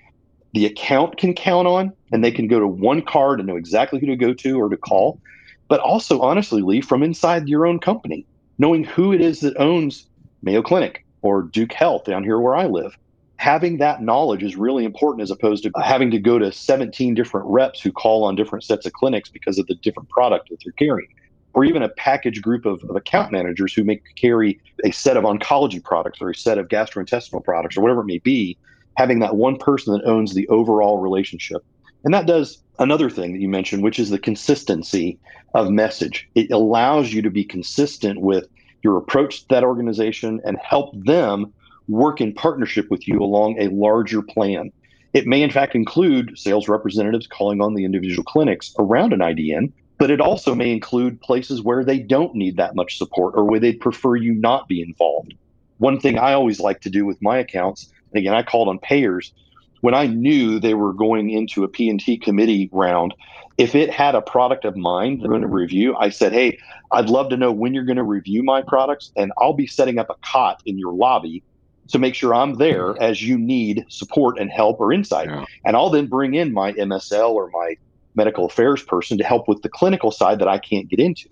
the 0.52 0.66
account 0.66 1.16
can 1.16 1.34
count 1.34 1.66
on 1.66 1.92
and 2.12 2.22
they 2.22 2.30
can 2.30 2.48
go 2.48 2.60
to 2.60 2.66
one 2.66 3.02
card 3.02 3.40
and 3.40 3.48
know 3.48 3.56
exactly 3.56 3.98
who 3.98 4.06
to 4.06 4.16
go 4.16 4.32
to 4.34 4.60
or 4.60 4.68
to 4.68 4.76
call, 4.76 5.20
but 5.68 5.80
also 5.80 6.20
honestly, 6.20 6.62
Lee, 6.62 6.80
from 6.80 7.02
inside 7.02 7.48
your 7.48 7.66
own 7.66 7.78
company, 7.78 8.24
knowing 8.58 8.84
who 8.84 9.12
it 9.12 9.20
is 9.20 9.40
that 9.40 9.56
owns 9.58 10.06
Mayo 10.42 10.62
Clinic 10.62 11.04
or 11.22 11.42
Duke 11.42 11.72
Health 11.72 12.04
down 12.04 12.24
here 12.24 12.38
where 12.38 12.56
I 12.56 12.66
live 12.66 12.96
having 13.38 13.78
that 13.78 14.02
knowledge 14.02 14.42
is 14.42 14.56
really 14.56 14.84
important 14.84 15.22
as 15.22 15.30
opposed 15.30 15.62
to 15.62 15.70
having 15.82 16.10
to 16.10 16.18
go 16.18 16.38
to 16.38 16.52
17 16.52 17.14
different 17.14 17.46
reps 17.46 17.80
who 17.80 17.92
call 17.92 18.24
on 18.24 18.34
different 18.34 18.64
sets 18.64 18.84
of 18.84 18.92
clinics 18.92 19.30
because 19.30 19.58
of 19.58 19.66
the 19.68 19.76
different 19.76 20.08
product 20.08 20.50
that 20.50 20.58
they're 20.62 20.72
carrying. 20.72 21.08
or 21.54 21.64
even 21.64 21.82
a 21.82 21.88
package 21.88 22.42
group 22.42 22.66
of, 22.66 22.84
of 22.84 22.94
account 22.94 23.32
managers 23.32 23.72
who 23.72 23.82
may 23.82 24.00
carry 24.16 24.60
a 24.84 24.90
set 24.90 25.16
of 25.16 25.24
oncology 25.24 25.82
products 25.82 26.20
or 26.20 26.30
a 26.30 26.34
set 26.34 26.58
of 26.58 26.68
gastrointestinal 26.68 27.42
products 27.42 27.76
or 27.76 27.80
whatever 27.80 28.02
it 28.02 28.06
may 28.06 28.18
be, 28.18 28.56
having 28.96 29.20
that 29.20 29.34
one 29.34 29.56
person 29.56 29.92
that 29.92 30.04
owns 30.04 30.34
the 30.34 30.46
overall 30.48 30.98
relationship. 30.98 31.64
And 32.04 32.12
that 32.14 32.26
does 32.26 32.62
another 32.78 33.08
thing 33.08 33.32
that 33.32 33.40
you 33.40 33.48
mentioned, 33.48 33.82
which 33.82 33.98
is 33.98 34.10
the 34.10 34.18
consistency 34.18 35.18
of 35.54 35.70
message. 35.70 36.28
It 36.34 36.50
allows 36.50 37.12
you 37.12 37.22
to 37.22 37.30
be 37.30 37.44
consistent 37.44 38.20
with 38.20 38.46
your 38.82 38.96
approach 38.96 39.40
to 39.40 39.46
that 39.48 39.64
organization 39.64 40.40
and 40.44 40.58
help 40.58 40.92
them 41.04 41.52
work 41.88 42.20
in 42.20 42.34
partnership 42.34 42.90
with 42.90 43.08
you 43.08 43.20
along 43.20 43.58
a 43.58 43.68
larger 43.68 44.22
plan. 44.22 44.70
It 45.14 45.26
may, 45.26 45.42
in 45.42 45.50
fact, 45.50 45.74
include 45.74 46.38
sales 46.38 46.68
representatives 46.68 47.26
calling 47.26 47.60
on 47.60 47.74
the 47.74 47.84
individual 47.84 48.24
clinics 48.24 48.74
around 48.78 49.12
an 49.12 49.20
IDN, 49.20 49.72
but 49.98 50.10
it 50.10 50.20
also 50.20 50.54
may 50.54 50.70
include 50.70 51.20
places 51.20 51.62
where 51.62 51.84
they 51.84 51.98
don't 51.98 52.34
need 52.34 52.56
that 52.56 52.74
much 52.74 52.98
support 52.98 53.34
or 53.36 53.44
where 53.44 53.58
they'd 53.58 53.80
prefer 53.80 54.16
you 54.16 54.34
not 54.34 54.68
be 54.68 54.82
involved. 54.82 55.34
One 55.78 55.98
thing 55.98 56.18
I 56.18 56.34
always 56.34 56.60
like 56.60 56.80
to 56.82 56.90
do 56.90 57.06
with 57.06 57.22
my 57.22 57.38
accounts, 57.38 57.90
and 58.12 58.20
again, 58.20 58.34
I 58.34 58.42
called 58.42 58.68
on 58.68 58.78
payers 58.78 59.32
when 59.80 59.94
I 59.94 60.06
knew 60.06 60.58
they 60.58 60.74
were 60.74 60.92
going 60.92 61.30
into 61.30 61.64
a 61.64 61.68
P&T 61.68 62.18
committee 62.18 62.68
round, 62.72 63.14
if 63.58 63.74
it 63.74 63.90
had 63.90 64.14
a 64.14 64.22
product 64.22 64.64
of 64.64 64.76
mine 64.76 65.18
they're 65.18 65.28
going 65.28 65.42
to 65.42 65.48
review, 65.48 65.96
I 65.96 66.10
said, 66.10 66.32
hey, 66.32 66.58
I'd 66.90 67.08
love 67.08 67.28
to 67.30 67.36
know 67.36 67.52
when 67.52 67.74
you're 67.74 67.84
going 67.84 67.96
to 67.96 68.04
review 68.04 68.42
my 68.42 68.62
products, 68.62 69.12
and 69.16 69.32
I'll 69.38 69.52
be 69.52 69.66
setting 69.66 69.98
up 69.98 70.10
a 70.10 70.14
cot 70.22 70.62
in 70.64 70.78
your 70.78 70.92
lobby 70.92 71.42
to 71.88 71.98
make 71.98 72.14
sure 72.14 72.34
I'm 72.34 72.54
there 72.54 72.88
mm-hmm. 72.88 73.02
as 73.02 73.22
you 73.22 73.38
need 73.38 73.84
support 73.88 74.38
and 74.38 74.50
help 74.50 74.80
or 74.80 74.92
insight. 74.92 75.28
Yeah. 75.28 75.44
And 75.64 75.76
I'll 75.76 75.90
then 75.90 76.06
bring 76.06 76.34
in 76.34 76.52
my 76.52 76.72
MSL 76.72 77.30
or 77.30 77.50
my 77.50 77.76
medical 78.14 78.44
affairs 78.44 78.82
person 78.82 79.18
to 79.18 79.24
help 79.24 79.48
with 79.48 79.62
the 79.62 79.68
clinical 79.68 80.10
side 80.10 80.38
that 80.40 80.48
I 80.48 80.58
can't 80.58 80.88
get 80.88 81.00
into. 81.00 81.28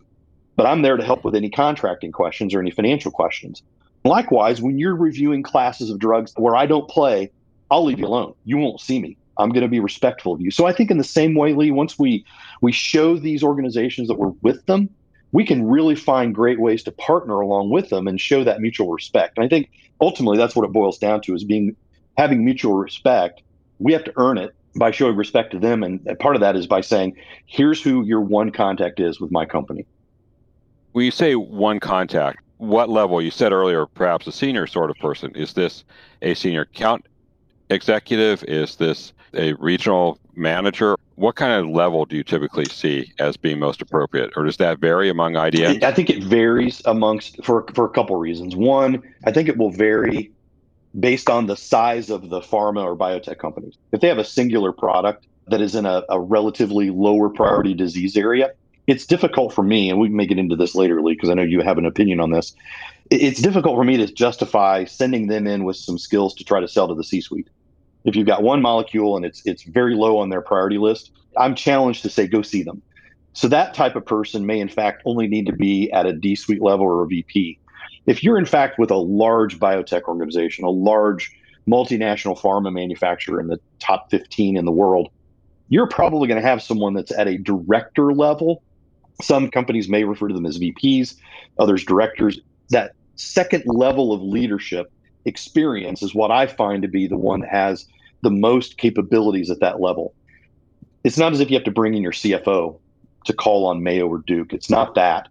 But 0.56 0.66
I'm 0.66 0.82
there 0.82 0.96
to 0.96 1.04
help 1.04 1.24
with 1.24 1.34
any 1.34 1.50
contracting 1.50 2.12
questions 2.12 2.54
or 2.54 2.60
any 2.60 2.70
financial 2.70 3.10
questions. 3.10 3.62
Likewise, 4.04 4.62
when 4.62 4.78
you're 4.78 4.94
reviewing 4.94 5.42
classes 5.42 5.90
of 5.90 5.98
drugs 5.98 6.32
where 6.36 6.56
I 6.56 6.64
don't 6.64 6.88
play, 6.88 7.30
I'll 7.70 7.84
leave 7.84 7.98
you 7.98 8.06
alone. 8.06 8.34
You 8.44 8.56
won't 8.56 8.80
see 8.80 9.00
me. 9.00 9.16
I'm 9.38 9.50
going 9.50 9.62
to 9.62 9.68
be 9.68 9.80
respectful 9.80 10.32
of 10.32 10.40
you. 10.40 10.50
So 10.50 10.66
I 10.66 10.72
think 10.72 10.90
in 10.90 10.96
the 10.96 11.04
same 11.04 11.34
way, 11.34 11.52
Lee, 11.52 11.70
once 11.70 11.98
we 11.98 12.24
we 12.62 12.72
show 12.72 13.18
these 13.18 13.42
organizations 13.42 14.08
that 14.08 14.14
we're 14.14 14.32
with 14.40 14.64
them, 14.66 14.88
we 15.32 15.44
can 15.44 15.66
really 15.66 15.94
find 15.94 16.34
great 16.34 16.60
ways 16.60 16.82
to 16.84 16.92
partner 16.92 17.40
along 17.40 17.70
with 17.70 17.90
them 17.90 18.06
and 18.06 18.18
show 18.18 18.44
that 18.44 18.60
mutual 18.60 18.90
respect. 18.90 19.36
And 19.36 19.44
I 19.44 19.48
think 19.48 19.70
ultimately 20.00 20.38
that's 20.38 20.54
what 20.54 20.64
it 20.64 20.72
boils 20.72 20.98
down 20.98 21.20
to 21.22 21.34
is 21.34 21.44
being 21.44 21.76
having 22.16 22.44
mutual 22.44 22.74
respect. 22.74 23.42
We 23.78 23.92
have 23.92 24.04
to 24.04 24.12
earn 24.16 24.38
it 24.38 24.54
by 24.76 24.90
showing 24.90 25.16
respect 25.16 25.52
to 25.52 25.58
them. 25.58 25.82
And 25.82 26.04
part 26.18 26.36
of 26.36 26.40
that 26.40 26.56
is 26.56 26.66
by 26.66 26.80
saying, 26.80 27.16
here's 27.46 27.82
who 27.82 28.04
your 28.04 28.20
one 28.20 28.50
contact 28.50 29.00
is 29.00 29.20
with 29.20 29.30
my 29.30 29.44
company. 29.46 29.86
When 30.92 31.04
you 31.04 31.10
say 31.10 31.34
one 31.34 31.80
contact, 31.80 32.40
what 32.58 32.88
level? 32.88 33.20
You 33.20 33.30
said 33.30 33.52
earlier, 33.52 33.86
perhaps 33.86 34.26
a 34.26 34.32
senior 34.32 34.66
sort 34.66 34.90
of 34.90 34.96
person. 34.96 35.34
Is 35.34 35.52
this 35.52 35.84
a 36.22 36.34
senior 36.34 36.62
account 36.62 37.06
executive? 37.68 38.42
Is 38.44 38.76
this 38.76 39.12
a 39.34 39.52
regional 39.54 40.18
manager? 40.34 40.96
What 41.16 41.34
kind 41.34 41.52
of 41.52 41.74
level 41.74 42.04
do 42.04 42.14
you 42.14 42.22
typically 42.22 42.66
see 42.66 43.12
as 43.18 43.38
being 43.38 43.58
most 43.58 43.80
appropriate, 43.80 44.32
or 44.36 44.44
does 44.44 44.58
that 44.58 44.78
vary 44.78 45.08
among 45.08 45.32
IDNs? 45.32 45.82
I 45.82 45.92
think 45.92 46.10
it 46.10 46.22
varies 46.22 46.82
amongst 46.84 47.42
for 47.42 47.66
for 47.74 47.86
a 47.86 47.90
couple 47.90 48.16
reasons. 48.16 48.54
One, 48.54 49.02
I 49.24 49.32
think 49.32 49.48
it 49.48 49.56
will 49.56 49.70
vary 49.70 50.30
based 50.98 51.30
on 51.30 51.46
the 51.46 51.56
size 51.56 52.10
of 52.10 52.28
the 52.28 52.40
pharma 52.40 52.84
or 52.84 52.96
biotech 52.96 53.38
companies. 53.38 53.76
If 53.92 54.00
they 54.00 54.08
have 54.08 54.18
a 54.18 54.24
singular 54.24 54.72
product 54.72 55.26
that 55.48 55.60
is 55.60 55.74
in 55.74 55.86
a, 55.86 56.04
a 56.10 56.20
relatively 56.20 56.90
lower 56.90 57.30
priority 57.30 57.72
disease 57.72 58.16
area, 58.16 58.52
it's 58.86 59.06
difficult 59.06 59.52
for 59.52 59.62
me, 59.62 59.90
and 59.90 59.98
we 59.98 60.08
may 60.08 60.26
get 60.26 60.38
into 60.38 60.54
this 60.54 60.74
later, 60.74 61.00
Lee, 61.02 61.14
because 61.14 61.30
I 61.30 61.34
know 61.34 61.42
you 61.42 61.60
have 61.60 61.78
an 61.78 61.86
opinion 61.86 62.20
on 62.20 62.30
this. 62.30 62.54
It's 63.10 63.40
difficult 63.40 63.76
for 63.76 63.84
me 63.84 63.96
to 63.96 64.06
justify 64.12 64.84
sending 64.84 65.28
them 65.28 65.46
in 65.46 65.64
with 65.64 65.76
some 65.76 65.98
skills 65.98 66.34
to 66.34 66.44
try 66.44 66.60
to 66.60 66.68
sell 66.68 66.88
to 66.88 66.94
the 66.94 67.04
C-suite 67.04 67.48
if 68.06 68.14
you've 68.14 68.26
got 68.26 68.42
one 68.42 68.62
molecule 68.62 69.16
and 69.16 69.26
it's 69.26 69.42
it's 69.44 69.64
very 69.64 69.94
low 69.94 70.18
on 70.18 70.30
their 70.30 70.40
priority 70.40 70.78
list, 70.78 71.10
I'm 71.36 71.54
challenged 71.54 72.02
to 72.04 72.10
say 72.10 72.26
go 72.26 72.40
see 72.40 72.62
them. 72.62 72.80
So 73.32 73.48
that 73.48 73.74
type 73.74 73.96
of 73.96 74.06
person 74.06 74.46
may 74.46 74.60
in 74.60 74.68
fact 74.68 75.02
only 75.04 75.26
need 75.26 75.46
to 75.46 75.52
be 75.52 75.90
at 75.92 76.06
a 76.06 76.12
D-suite 76.12 76.62
level 76.62 76.86
or 76.86 77.02
a 77.02 77.06
VP. 77.06 77.58
If 78.06 78.22
you're 78.22 78.38
in 78.38 78.46
fact 78.46 78.78
with 78.78 78.90
a 78.90 78.96
large 78.96 79.58
biotech 79.58 80.02
organization, 80.02 80.64
a 80.64 80.70
large 80.70 81.30
multinational 81.68 82.38
pharma 82.38 82.72
manufacturer 82.72 83.40
in 83.40 83.48
the 83.48 83.58
top 83.80 84.08
15 84.10 84.56
in 84.56 84.64
the 84.64 84.72
world, 84.72 85.10
you're 85.68 85.88
probably 85.88 86.28
going 86.28 86.40
to 86.40 86.48
have 86.48 86.62
someone 86.62 86.94
that's 86.94 87.10
at 87.10 87.26
a 87.26 87.36
director 87.36 88.12
level. 88.12 88.62
Some 89.20 89.50
companies 89.50 89.88
may 89.88 90.04
refer 90.04 90.28
to 90.28 90.34
them 90.34 90.46
as 90.46 90.58
VPs, 90.58 91.16
others 91.58 91.84
directors. 91.84 92.38
That 92.70 92.92
second 93.16 93.64
level 93.66 94.12
of 94.12 94.22
leadership 94.22 94.92
experience 95.24 96.02
is 96.02 96.14
what 96.14 96.30
I 96.30 96.46
find 96.46 96.82
to 96.82 96.88
be 96.88 97.08
the 97.08 97.16
one 97.16 97.40
that 97.40 97.50
has 97.50 97.86
the 98.22 98.30
most 98.30 98.78
capabilities 98.78 99.50
at 99.50 99.60
that 99.60 99.80
level. 99.80 100.14
It's 101.04 101.18
not 101.18 101.32
as 101.32 101.40
if 101.40 101.50
you 101.50 101.56
have 101.56 101.64
to 101.64 101.70
bring 101.70 101.94
in 101.94 102.02
your 102.02 102.12
CFO 102.12 102.78
to 103.26 103.32
call 103.32 103.66
on 103.66 103.82
Mayo 103.82 104.08
or 104.08 104.18
Duke. 104.26 104.52
It's 104.52 104.70
not 104.70 104.94
that, 104.94 105.28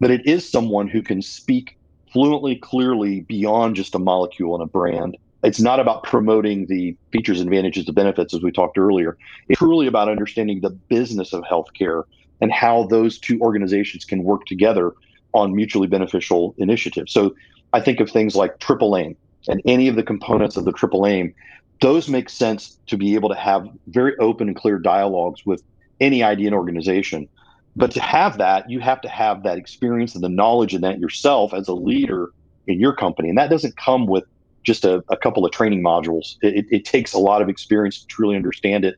but 0.00 0.10
it 0.10 0.26
is 0.26 0.48
someone 0.48 0.88
who 0.88 1.02
can 1.02 1.22
speak 1.22 1.76
fluently, 2.12 2.56
clearly 2.56 3.20
beyond 3.20 3.76
just 3.76 3.94
a 3.94 3.98
molecule 3.98 4.54
and 4.54 4.62
a 4.62 4.66
brand. 4.66 5.16
It's 5.42 5.60
not 5.60 5.80
about 5.80 6.02
promoting 6.02 6.66
the 6.66 6.96
features, 7.12 7.40
advantages, 7.40 7.86
the 7.86 7.92
benefits, 7.92 8.34
as 8.34 8.42
we 8.42 8.50
talked 8.50 8.78
earlier. 8.78 9.16
It's 9.48 9.58
truly 9.58 9.86
about 9.86 10.08
understanding 10.08 10.60
the 10.60 10.70
business 10.70 11.32
of 11.32 11.42
healthcare 11.44 12.04
and 12.40 12.52
how 12.52 12.86
those 12.86 13.18
two 13.18 13.40
organizations 13.40 14.04
can 14.04 14.24
work 14.24 14.44
together 14.46 14.92
on 15.34 15.54
mutually 15.54 15.86
beneficial 15.86 16.54
initiatives. 16.58 17.12
So 17.12 17.34
I 17.72 17.80
think 17.80 18.00
of 18.00 18.10
things 18.10 18.34
like 18.34 18.58
Triple 18.58 18.96
Aim 18.96 19.16
and 19.48 19.60
any 19.64 19.88
of 19.88 19.96
the 19.96 20.02
components 20.02 20.56
of 20.56 20.64
the 20.64 20.72
Triple 20.72 21.06
Aim 21.06 21.34
those 21.80 22.08
make 22.08 22.28
sense 22.28 22.78
to 22.86 22.96
be 22.96 23.14
able 23.14 23.28
to 23.28 23.34
have 23.34 23.68
very 23.88 24.16
open 24.18 24.48
and 24.48 24.56
clear 24.56 24.78
dialogues 24.78 25.44
with 25.44 25.62
any 26.00 26.20
IDN 26.20 26.52
organization. 26.52 27.28
But 27.74 27.90
to 27.92 28.00
have 28.00 28.38
that, 28.38 28.70
you 28.70 28.80
have 28.80 29.00
to 29.02 29.08
have 29.08 29.42
that 29.42 29.58
experience 29.58 30.14
and 30.14 30.24
the 30.24 30.28
knowledge 30.28 30.74
in 30.74 30.80
that 30.80 30.98
yourself 30.98 31.52
as 31.52 31.68
a 31.68 31.74
leader 31.74 32.30
in 32.66 32.80
your 32.80 32.94
company. 32.94 33.28
And 33.28 33.36
that 33.36 33.50
doesn't 33.50 33.76
come 33.76 34.06
with 34.06 34.24
just 34.62 34.84
a, 34.84 35.04
a 35.10 35.16
couple 35.16 35.44
of 35.44 35.52
training 35.52 35.82
modules. 35.82 36.36
It, 36.40 36.66
it, 36.70 36.84
takes 36.84 37.12
a 37.12 37.18
lot 37.18 37.42
of 37.42 37.48
experience 37.48 38.00
to 38.00 38.06
truly 38.06 38.34
understand 38.34 38.84
it 38.84 38.96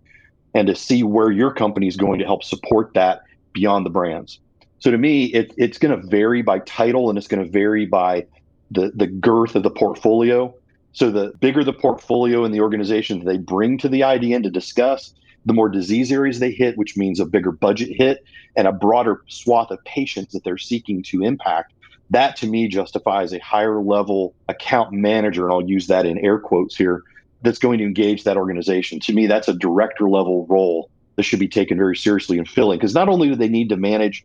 and 0.54 0.66
to 0.68 0.74
see 0.74 1.02
where 1.02 1.30
your 1.30 1.52
company 1.52 1.88
is 1.88 1.96
going 1.96 2.18
to 2.20 2.24
help 2.24 2.42
support 2.42 2.94
that 2.94 3.22
beyond 3.52 3.84
the 3.84 3.90
brands. 3.90 4.40
So 4.78 4.90
to 4.90 4.96
me, 4.96 5.26
it, 5.26 5.52
it's 5.58 5.76
going 5.76 6.00
to 6.00 6.06
vary 6.06 6.40
by 6.40 6.60
title 6.60 7.10
and 7.10 7.18
it's 7.18 7.26
going 7.26 7.44
to 7.44 7.50
vary 7.50 7.84
by 7.84 8.26
the, 8.70 8.92
the 8.94 9.06
girth 9.06 9.54
of 9.54 9.62
the 9.62 9.70
portfolio 9.70 10.54
so 10.92 11.10
the 11.10 11.32
bigger 11.38 11.62
the 11.62 11.72
portfolio 11.72 12.44
in 12.44 12.52
the 12.52 12.60
organization 12.60 13.24
they 13.24 13.38
bring 13.38 13.78
to 13.78 13.88
the 13.88 14.00
IDN 14.00 14.42
to 14.42 14.50
discuss, 14.50 15.14
the 15.46 15.52
more 15.52 15.68
disease 15.68 16.10
areas 16.10 16.40
they 16.40 16.50
hit, 16.50 16.76
which 16.76 16.96
means 16.96 17.20
a 17.20 17.26
bigger 17.26 17.52
budget 17.52 17.90
hit 17.96 18.24
and 18.56 18.66
a 18.66 18.72
broader 18.72 19.22
swath 19.28 19.70
of 19.70 19.82
patients 19.84 20.32
that 20.32 20.44
they're 20.44 20.58
seeking 20.58 21.02
to 21.04 21.22
impact. 21.22 21.72
That 22.10 22.36
to 22.36 22.46
me 22.46 22.68
justifies 22.68 23.32
a 23.32 23.38
higher 23.38 23.80
level 23.80 24.34
account 24.48 24.92
manager, 24.92 25.44
and 25.44 25.52
I'll 25.52 25.68
use 25.68 25.86
that 25.88 26.06
in 26.06 26.18
air 26.18 26.38
quotes 26.38 26.74
here, 26.74 27.02
that's 27.42 27.58
going 27.58 27.78
to 27.78 27.84
engage 27.84 28.24
that 28.24 28.36
organization. 28.36 28.98
To 29.00 29.12
me, 29.12 29.26
that's 29.26 29.46
a 29.46 29.54
director 29.54 30.08
level 30.08 30.46
role 30.46 30.90
that 31.16 31.22
should 31.22 31.38
be 31.38 31.48
taken 31.48 31.76
very 31.76 31.96
seriously 31.96 32.38
and 32.38 32.48
filling. 32.48 32.78
Because 32.78 32.94
not 32.94 33.08
only 33.08 33.28
do 33.28 33.36
they 33.36 33.48
need 33.48 33.68
to 33.68 33.76
manage, 33.76 34.24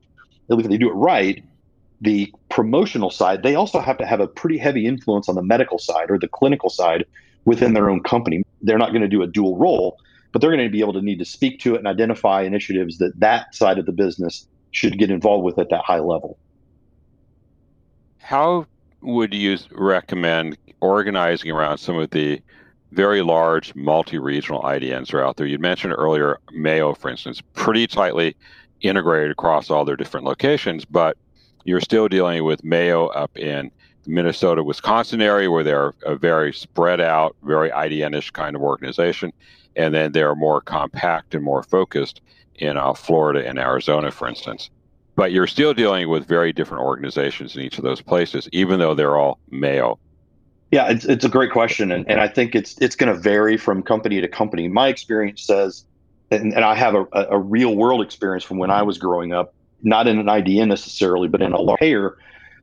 if 0.49 0.67
they 0.67 0.77
do 0.77 0.89
it 0.89 0.93
right, 0.93 1.43
the 2.03 2.31
promotional 2.49 3.09
side, 3.09 3.43
they 3.43 3.55
also 3.55 3.79
have 3.79 3.97
to 3.97 4.05
have 4.05 4.19
a 4.19 4.27
pretty 4.27 4.57
heavy 4.57 4.85
influence 4.85 5.29
on 5.29 5.35
the 5.35 5.41
medical 5.41 5.79
side 5.79 6.11
or 6.11 6.19
the 6.19 6.27
clinical 6.27 6.69
side 6.69 7.05
within 7.45 7.73
their 7.73 7.89
own 7.89 8.03
company. 8.03 8.43
They're 8.61 8.77
not 8.77 8.89
going 8.89 9.01
to 9.01 9.07
do 9.07 9.23
a 9.23 9.27
dual 9.27 9.57
role, 9.57 9.97
but 10.31 10.41
they're 10.41 10.51
going 10.51 10.65
to 10.65 10.71
be 10.71 10.81
able 10.81 10.93
to 10.93 11.01
need 11.01 11.19
to 11.19 11.25
speak 11.25 11.61
to 11.61 11.75
it 11.75 11.77
and 11.77 11.87
identify 11.87 12.41
initiatives 12.41 12.97
that 12.97 13.17
that 13.21 13.55
side 13.55 13.79
of 13.79 13.85
the 13.85 13.93
business 13.93 14.47
should 14.71 14.99
get 14.99 15.11
involved 15.11 15.45
with 15.45 15.57
at 15.57 15.69
that 15.69 15.83
high 15.85 15.99
level. 15.99 16.37
How 18.17 18.65
would 19.01 19.33
you 19.33 19.57
recommend 19.71 20.57
organizing 20.81 21.51
around 21.51 21.77
some 21.77 21.97
of 21.97 22.09
the 22.09 22.41
very 22.91 23.21
large 23.21 23.73
multi-regional 23.75 24.61
IDNs 24.61 25.13
are 25.13 25.23
out 25.23 25.37
there? 25.37 25.47
You 25.47 25.57
mentioned 25.57 25.93
earlier 25.97 26.39
Mayo, 26.51 26.95
for 26.95 27.09
instance, 27.09 27.41
pretty 27.53 27.87
tightly 27.87 28.35
integrated 28.81 29.31
across 29.31 29.69
all 29.69 29.85
their 29.85 29.95
different 29.95 30.25
locations, 30.25 30.83
but 30.83 31.17
you're 31.63 31.81
still 31.81 32.07
dealing 32.07 32.43
with 32.43 32.63
Mayo 32.63 33.07
up 33.07 33.37
in 33.37 33.71
the 34.03 34.09
Minnesota, 34.09 34.63
Wisconsin 34.63 35.21
area 35.21 35.49
where 35.49 35.63
they're 35.63 35.93
a 36.05 36.15
very 36.15 36.53
spread 36.53 36.99
out, 36.99 37.35
very 37.43 37.69
IDN-ish 37.69 38.31
kind 38.31 38.55
of 38.55 38.61
organization. 38.61 39.31
And 39.75 39.93
then 39.93 40.11
they're 40.11 40.35
more 40.35 40.61
compact 40.61 41.33
and 41.33 41.43
more 41.43 41.63
focused 41.63 42.21
in 42.55 42.77
uh, 42.77 42.93
Florida 42.93 43.47
and 43.47 43.57
Arizona, 43.57 44.11
for 44.11 44.27
instance. 44.27 44.69
But 45.15 45.31
you're 45.31 45.47
still 45.47 45.73
dealing 45.73 46.09
with 46.09 46.27
very 46.27 46.53
different 46.53 46.83
organizations 46.83 47.55
in 47.55 47.61
each 47.61 47.77
of 47.77 47.83
those 47.83 48.01
places, 48.01 48.49
even 48.51 48.79
though 48.79 48.93
they're 48.93 49.17
all 49.17 49.39
Mayo. 49.49 49.99
Yeah, 50.71 50.89
it's, 50.89 51.05
it's 51.05 51.23
a 51.23 51.29
great 51.29 51.51
question, 51.51 51.91
and, 51.91 52.09
and 52.09 52.19
I 52.19 52.27
think 52.27 52.55
it's 52.55 52.75
it's 52.79 52.95
going 52.95 53.13
to 53.13 53.19
vary 53.19 53.57
from 53.57 53.83
company 53.83 54.19
to 54.21 54.27
company. 54.27 54.67
My 54.67 54.87
experience 54.87 55.43
says, 55.43 55.85
and, 56.31 56.51
and 56.51 56.65
I 56.65 56.73
have 56.73 56.95
a, 56.95 57.05
a 57.13 57.37
real 57.37 57.75
world 57.75 58.01
experience 58.01 58.43
from 58.43 58.57
when 58.57 58.71
I 58.71 58.81
was 58.81 58.97
growing 58.97 59.33
up 59.33 59.53
not 59.83 60.07
in 60.07 60.19
an 60.19 60.25
IDN 60.25 60.67
necessarily, 60.67 61.27
but 61.27 61.41
in 61.41 61.53
a 61.53 61.77
payer 61.77 62.17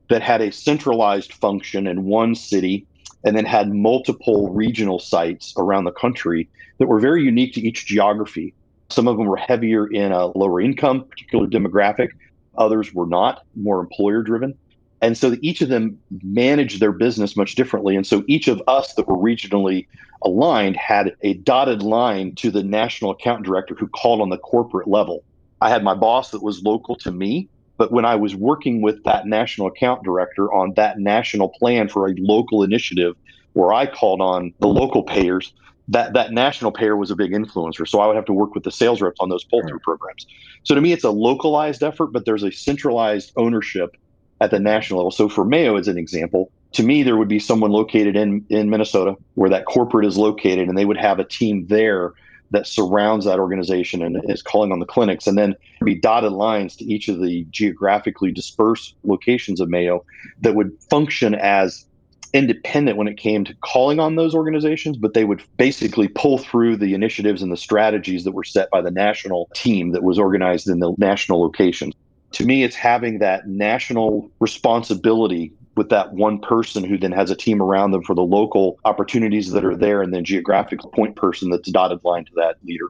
that 0.09 0.23
had 0.23 0.41
a 0.41 0.53
centralized 0.53 1.33
function 1.33 1.87
in 1.87 2.05
one 2.05 2.35
city 2.35 2.87
and 3.25 3.37
then 3.37 3.45
had 3.45 3.73
multiple 3.73 4.51
regional 4.53 4.99
sites 4.99 5.55
around 5.57 5.85
the 5.85 5.93
country 5.93 6.49
that 6.79 6.89
were 6.89 6.99
very 6.99 7.23
unique 7.23 7.55
to 7.55 7.61
each 7.61 7.87
geography. 7.87 8.55
Some 8.89 9.07
of 9.07 9.17
them 9.17 9.27
were 9.27 9.37
heavier 9.37 9.87
in 9.87 10.13
a 10.13 10.27
lower 10.27 10.61
income, 10.61 11.05
particular 11.05 11.47
demographic. 11.47 12.09
Others 12.57 12.93
were 12.93 13.07
not, 13.07 13.45
more 13.55 13.81
employer 13.81 14.23
driven. 14.23 14.55
And 15.03 15.17
so 15.17 15.37
each 15.41 15.63
of 15.63 15.69
them 15.69 15.99
managed 16.23 16.81
their 16.81 16.93
business 16.93 17.37
much 17.37 17.55
differently. 17.55 17.97
And 17.97 18.07
so 18.07 18.25
each 18.27 18.49
of 18.49 18.63
us 18.67 18.95
that 18.95 19.09
were 19.09 19.17
regionally 19.17 19.87
aligned 20.23 20.77
had 20.77 21.15
a 21.23 21.35
dotted 21.35 21.83
line 21.83 22.35
to 22.37 22.51
the 22.51 22.63
national 22.63 23.13
account 23.13 23.45
director 23.45 23.75
who 23.75 23.89
called 23.89 24.21
on 24.21 24.29
the 24.29 24.37
corporate 24.39 24.89
level. 24.89 25.25
I 25.61 25.69
had 25.69 25.85
my 25.85 25.95
boss 25.95 26.31
that 26.31 26.43
was 26.43 26.63
local 26.63 26.97
to 26.97 27.13
me, 27.13 27.49
but 27.77 27.93
when 27.93 28.05
I 28.05 28.17
was 28.17 28.35
working 28.35 28.83
with 28.83 29.03
that 29.05 29.27
national 29.27 29.67
account 29.67 30.03
director 30.05 30.53
on 30.53 30.75
that 30.75 30.99
national 30.99 31.49
plan 31.49 31.89
for 31.89 32.09
a 32.09 32.15
local 32.19 32.63
initiative 32.63 33.17
where 33.53 33.73
I 33.73 33.87
called 33.87 34.21
on 34.21 34.53
the 34.61 34.69
local 34.69 35.03
payers, 35.03 35.53
that 35.89 36.13
that 36.13 36.33
national 36.33 36.73
payer 36.73 36.97
was 36.97 37.11
a 37.11 37.17
big 37.17 37.33
influencer. 37.33 37.87
So 37.87 38.01
I 38.01 38.07
would 38.07 38.17
have 38.17 38.25
to 38.27 38.33
work 38.33 38.55
with 38.55 38.65
the 38.65 38.71
sales 38.71 39.03
reps 39.03 39.17
on 39.21 39.29
those 39.29 39.45
pull 39.45 39.61
through 39.67 39.81
programs. 39.81 40.27
So 40.63 40.75
to 40.75 40.81
me, 40.81 40.93
it's 40.93 41.05
a 41.05 41.11
localized 41.11 41.83
effort, 41.83 42.09
but 42.09 42.25
there's 42.25 42.45
a 42.45 42.53
centralized 42.53 43.33
ownership 43.37 43.97
at 44.41 44.51
the 44.51 44.61
national 44.61 45.01
level. 45.01 45.11
So 45.11 45.29
for 45.29 45.45
Mayo, 45.45 45.77
as 45.77 45.89
an 45.89 45.99
example, 45.99 46.53
to 46.73 46.83
me, 46.85 47.03
there 47.03 47.17
would 47.17 47.29
be 47.29 47.41
someone 47.41 47.73
located 47.73 48.15
in 48.15 48.47
in 48.49 48.71
Minnesota 48.71 49.17
where 49.35 49.51
that 49.51 49.65
corporate 49.65 50.07
is 50.07 50.17
located, 50.17 50.69
and 50.69 50.79
they 50.79 50.85
would 50.85 50.97
have 50.97 51.19
a 51.19 51.25
team 51.25 51.67
there 51.67 52.13
that 52.51 52.67
surrounds 52.67 53.25
that 53.25 53.39
organization 53.39 54.03
and 54.03 54.21
is 54.29 54.43
calling 54.43 54.73
on 54.73 54.81
the 54.81 54.87
clinics, 54.87 55.27
and 55.27 55.39
then 55.39 55.55
be 55.85 55.95
dotted 55.95 56.33
lines 56.33 56.77
to 56.77 56.85
each 56.85 57.09
of 57.09 57.21
the 57.21 57.47
geographically 57.51 58.33
dispersed 58.33 58.95
locations 59.05 59.61
of 59.61 59.69
Mayo 59.69 60.05
that 60.41 60.55
would 60.55 60.73
function 60.91 61.35
as 61.35 61.85
independent 62.33 62.97
when 62.97 63.09
it 63.09 63.17
came 63.17 63.45
to 63.45 63.55
calling 63.57 63.99
on 63.99 64.17
those 64.17 64.35
organizations, 64.35 64.97
but 64.97 65.15
they 65.15 65.25
would 65.25 65.43
basically 65.57 66.09
pull 66.09 66.39
through 66.39 66.77
the 66.77 66.95
initiatives 66.95 67.43
and 67.43 67.51
the 67.51 67.57
strategies 67.57 68.25
that 68.25 68.33
were 68.33 68.45
set 68.45 68.71
by 68.71 68.81
the 68.81 68.91
national 68.91 69.49
team 69.55 69.93
that 69.93 70.03
was 70.03 70.19
organized 70.19 70.69
in 70.69 70.79
the 70.79 70.95
national 70.99 71.41
locations. 71.41 71.95
To 72.33 72.47
me, 72.47 72.63
it's 72.63 72.77
having 72.77 73.19
that 73.19 73.49
national 73.49 74.31
responsibility 74.39 75.53
with 75.81 75.89
that 75.89 76.13
one 76.13 76.39
person 76.39 76.85
who 76.85 76.99
then 76.99 77.11
has 77.11 77.31
a 77.31 77.35
team 77.35 77.63
around 77.63 77.93
them 77.93 78.03
for 78.03 78.15
the 78.15 78.21
local 78.21 78.79
opportunities 78.85 79.51
that 79.51 79.65
are 79.65 79.71
mm-hmm. 79.71 79.81
there 79.81 80.03
and 80.03 80.13
then 80.13 80.23
geographic 80.23 80.79
point 80.93 81.17
person 81.17 81.49
that's 81.49 81.71
dotted 81.71 82.05
line 82.05 82.23
to 82.23 82.33
that 82.37 82.57
leader. 82.65 82.89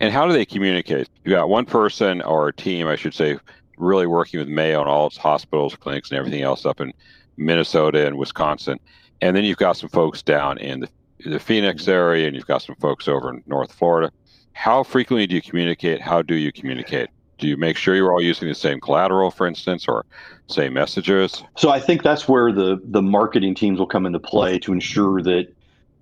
And 0.00 0.12
how 0.12 0.26
do 0.26 0.34
they 0.34 0.44
communicate? 0.44 1.08
You 1.24 1.30
got 1.30 1.48
one 1.48 1.64
person 1.64 2.20
or 2.20 2.48
a 2.48 2.52
team, 2.52 2.88
I 2.88 2.96
should 2.96 3.14
say, 3.14 3.38
really 3.78 4.06
working 4.06 4.38
with 4.38 4.50
Mayo 4.50 4.80
and 4.80 4.90
all 4.90 5.06
its 5.06 5.16
hospitals, 5.16 5.76
clinics, 5.76 6.10
and 6.10 6.18
everything 6.18 6.42
else 6.42 6.66
up 6.66 6.78
in 6.78 6.92
Minnesota 7.38 8.06
and 8.06 8.18
Wisconsin. 8.18 8.78
And 9.22 9.34
then 9.34 9.44
you've 9.44 9.56
got 9.56 9.78
some 9.78 9.88
folks 9.88 10.20
down 10.20 10.58
in 10.58 10.80
the, 10.80 10.88
the 11.24 11.40
Phoenix 11.40 11.84
mm-hmm. 11.84 11.92
area 11.92 12.26
and 12.26 12.36
you've 12.36 12.46
got 12.46 12.60
some 12.60 12.76
folks 12.76 13.08
over 13.08 13.30
in 13.32 13.42
North 13.46 13.72
Florida. 13.72 14.12
How 14.52 14.82
frequently 14.82 15.26
do 15.26 15.36
you 15.36 15.40
communicate? 15.40 16.02
How 16.02 16.20
do 16.20 16.34
you 16.34 16.52
communicate? 16.52 17.08
Do 17.38 17.48
you 17.48 17.56
make 17.56 17.76
sure 17.76 17.94
you're 17.94 18.12
all 18.12 18.22
using 18.22 18.48
the 18.48 18.54
same 18.54 18.80
collateral, 18.80 19.30
for 19.30 19.46
instance, 19.46 19.86
or 19.88 20.04
same 20.46 20.72
messages? 20.72 21.42
So 21.56 21.70
I 21.70 21.80
think 21.80 22.02
that's 22.02 22.28
where 22.28 22.52
the 22.52 22.80
the 22.84 23.02
marketing 23.02 23.54
teams 23.54 23.78
will 23.78 23.86
come 23.86 24.06
into 24.06 24.20
play 24.20 24.58
to 24.60 24.72
ensure 24.72 25.22
that 25.22 25.48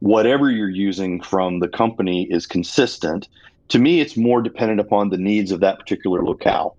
whatever 0.01 0.51
you're 0.51 0.69
using 0.69 1.23
from 1.23 1.61
the 1.61 1.69
company 1.69 2.25
is 2.25 2.47
consistent. 2.47 3.29
To 3.69 3.79
me, 3.79 4.01
it's 4.01 4.17
more 4.17 4.43
dependent 4.43 4.81
upon 4.81 5.11
the 5.11 5.17
needs 5.17 5.53
of 5.53 5.61
that 5.61 5.79
particular 5.79 6.23
locale. 6.23 6.77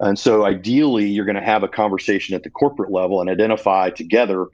And 0.00 0.18
so 0.18 0.46
ideally, 0.46 1.06
you're 1.06 1.26
going 1.26 1.36
to 1.36 1.42
have 1.42 1.62
a 1.62 1.68
conversation 1.68 2.34
at 2.34 2.42
the 2.42 2.50
corporate 2.50 2.90
level 2.90 3.20
and 3.20 3.28
identify 3.28 3.90
together 3.90 4.46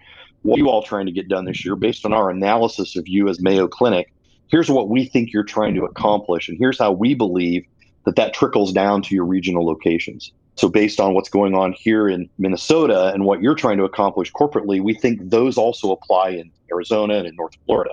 what 0.42 0.58
you 0.58 0.68
all 0.68 0.82
trying 0.82 1.06
to 1.06 1.12
get 1.12 1.28
done 1.28 1.44
this 1.44 1.64
year 1.64 1.76
based 1.76 2.04
on 2.04 2.12
our 2.12 2.30
analysis 2.30 2.96
of 2.96 3.06
you 3.06 3.28
as 3.28 3.40
Mayo 3.40 3.68
Clinic. 3.68 4.12
Here's 4.48 4.70
what 4.70 4.88
we 4.88 5.04
think 5.04 5.32
you're 5.32 5.44
trying 5.44 5.74
to 5.74 5.84
accomplish, 5.84 6.48
and 6.48 6.56
here's 6.58 6.78
how 6.78 6.92
we 6.92 7.14
believe 7.14 7.64
that 8.06 8.16
that 8.16 8.32
trickles 8.32 8.72
down 8.72 9.02
to 9.02 9.14
your 9.14 9.26
regional 9.26 9.66
locations. 9.66 10.32
So, 10.54 10.70
based 10.70 11.00
on 11.00 11.12
what's 11.12 11.28
going 11.28 11.54
on 11.54 11.74
here 11.74 12.08
in 12.08 12.30
Minnesota 12.38 13.12
and 13.12 13.26
what 13.26 13.42
you're 13.42 13.54
trying 13.54 13.76
to 13.76 13.84
accomplish 13.84 14.32
corporately, 14.32 14.82
we 14.82 14.94
think 14.94 15.20
those 15.28 15.58
also 15.58 15.92
apply 15.92 16.30
in 16.30 16.50
Arizona 16.72 17.16
and 17.16 17.26
in 17.26 17.36
North 17.36 17.54
Florida. 17.66 17.92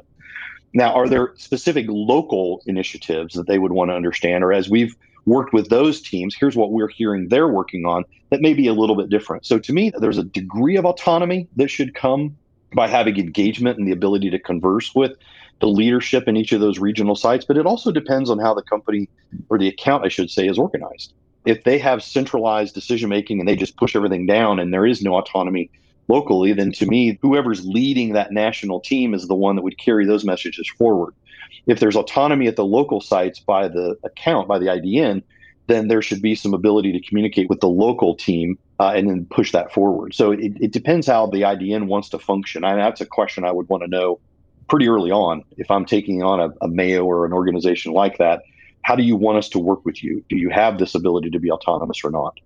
Now, 0.73 0.93
are 0.93 1.10
there 1.10 1.34
specific 1.36 1.86
local 1.89 2.62
initiatives 2.65 3.36
that 3.36 3.47
they 3.47 3.60
would 3.60 3.73
want 3.73 3.91
to 3.91 3.95
understand, 3.95 4.45
or 4.45 4.54
as 4.54 4.69
we've 4.69 4.95
worked 5.26 5.54
with 5.54 5.69
those 5.69 6.02
teams, 6.02 6.36
here's 6.36 6.56
what 6.56 6.71
we're 6.71 6.88
hearing 6.88 7.28
they're 7.28 7.47
working 7.47 7.86
on 7.86 8.06
that 8.30 8.41
may 8.41 8.54
be 8.54 8.67
a 8.67 8.73
little 8.73 8.95
bit 8.95 9.10
different. 9.10 9.45
So 9.45 9.60
to 9.60 9.73
me, 9.73 9.91
there's 9.99 10.17
a 10.17 10.23
degree 10.23 10.78
of 10.78 10.86
autonomy 10.86 11.47
that 11.58 11.69
should 11.69 11.93
come 11.93 12.36
by 12.73 12.88
having 12.88 13.17
engagement 13.17 13.78
and 13.78 13.88
the 13.88 13.91
ability 13.91 14.30
to 14.32 14.39
converse 14.39 14.95
with 14.95 15.17
the 15.63 15.69
leadership 15.69 16.28
in 16.28 16.36
each 16.36 16.52
of 16.52 16.60
those 16.60 16.78
regional 16.78 17.15
sites, 17.15 17.45
but 17.45 17.56
it 17.56 17.65
also 17.65 17.89
depends 17.89 18.30
on 18.30 18.38
how 18.38 18.54
the 18.54 18.62
company 18.63 19.08
or 19.47 19.58
the 19.58 19.69
account, 19.69 20.04
I 20.04 20.10
should 20.10 20.30
say, 20.30 20.45
is 20.45 20.60
organized. 20.60 21.13
If 21.45 21.63
they 21.63 21.78
have 21.78 22.04
centralized 22.04 22.76
decision 22.76 23.08
making 23.08 23.39
and 23.39 23.47
they 23.47 23.56
just 23.56 23.78
push 23.78 23.95
everything 23.95 24.26
down 24.26 24.60
and 24.60 24.73
there 24.73 24.86
is 24.86 25.02
no 25.02 25.15
autonomy 25.15 25.71
locally, 26.10 26.52
then 26.52 26.73
to 26.73 26.86
me, 26.86 27.17
whoever's 27.21 27.65
leading 27.65 28.12
that 28.12 28.34
national 28.34 28.82
team 28.82 29.13
is 29.13 29.30
the 29.30 29.36
one 29.36 29.56
that 29.56 29.62
would 29.62 29.78
carry 29.78 30.06
those 30.06 30.26
messages 30.26 30.69
forward. 30.78 31.13
If 31.65 31.80
there's 31.80 31.95
autonomy 31.95 32.47
at 32.47 32.58
the 32.58 32.65
local 32.65 32.99
sites 32.99 33.39
by 33.39 33.69
the 33.69 33.95
account, 34.04 34.49
by 34.49 34.60
the 34.60 34.65
IDN, 34.65 35.23
then 35.67 35.88
there 35.88 36.02
should 36.02 36.21
be 36.21 36.36
some 36.36 36.54
ability 36.54 36.91
to 36.91 36.99
communicate 37.08 37.47
with 37.47 37.62
the 37.62 37.69
local 37.69 38.17
team 38.17 38.60
uh, 38.82 38.91
and 38.93 39.10
then 39.10 39.26
push 39.30 39.54
that 39.54 39.71
forward. 39.71 40.13
So 40.13 40.34
it, 40.34 40.58
it 40.60 40.73
depends 40.73 41.08
how 41.08 41.28
the 41.28 41.43
IDN 41.43 41.88
wants 41.88 42.10
to 42.10 42.19
function. 42.19 42.65
I, 42.65 42.76
that's 42.76 42.99
a 42.99 43.06
question 43.06 43.45
I 43.45 43.54
would 43.54 43.69
want 43.69 43.84
to 43.84 43.88
know 43.88 44.19
pretty 44.67 44.88
early 44.88 45.12
on 45.12 45.43
if 45.58 45.69
I'm 45.69 45.86
taking 45.86 46.23
on 46.23 46.39
a, 46.39 46.49
a 46.62 46.67
Mayo 46.67 47.04
or 47.04 47.26
an 47.26 47.34
organization 47.34 47.93
like 47.93 48.17
that. 48.17 48.43
How 48.84 48.95
do 48.95 49.04
you 49.04 49.15
want 49.15 49.38
us 49.38 49.49
to 49.49 49.60
work 49.60 49.86
with 49.86 50.04
you? 50.04 50.23
Do 50.30 50.36
you 50.36 50.49
have 50.49 50.78
this 50.78 50.93
ability 50.93 51.30
to 51.32 51.39
be 51.39 51.49
autonomous 51.52 52.02
or 52.04 52.12
not? 52.12 52.38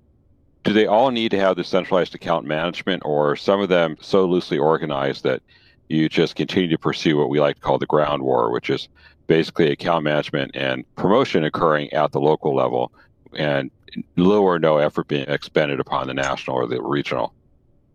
Do 0.63 0.73
they 0.73 0.85
all 0.85 1.11
need 1.11 1.31
to 1.31 1.39
have 1.39 1.55
the 1.55 1.63
centralized 1.63 2.13
account 2.13 2.45
management, 2.45 3.03
or 3.05 3.35
some 3.35 3.61
of 3.61 3.69
them 3.69 3.95
so 4.01 4.25
loosely 4.25 4.57
organized 4.57 5.23
that 5.23 5.41
you 5.87 6.09
just 6.09 6.35
continue 6.35 6.69
to 6.69 6.77
pursue 6.77 7.17
what 7.17 7.29
we 7.29 7.39
like 7.39 7.55
to 7.55 7.61
call 7.61 7.77
the 7.77 7.85
ground 7.85 8.21
war, 8.21 8.51
which 8.51 8.69
is 8.69 8.89
basically 9.27 9.71
account 9.71 10.03
management 10.03 10.51
and 10.53 10.83
promotion 10.95 11.43
occurring 11.43 11.91
at 11.93 12.11
the 12.11 12.19
local 12.19 12.53
level 12.53 12.91
and 13.33 13.71
little 14.15 14.43
or 14.43 14.59
no 14.59 14.77
effort 14.77 15.07
being 15.07 15.27
expended 15.29 15.79
upon 15.79 16.07
the 16.07 16.13
national 16.13 16.57
or 16.57 16.67
the 16.67 16.81
regional? 16.81 17.33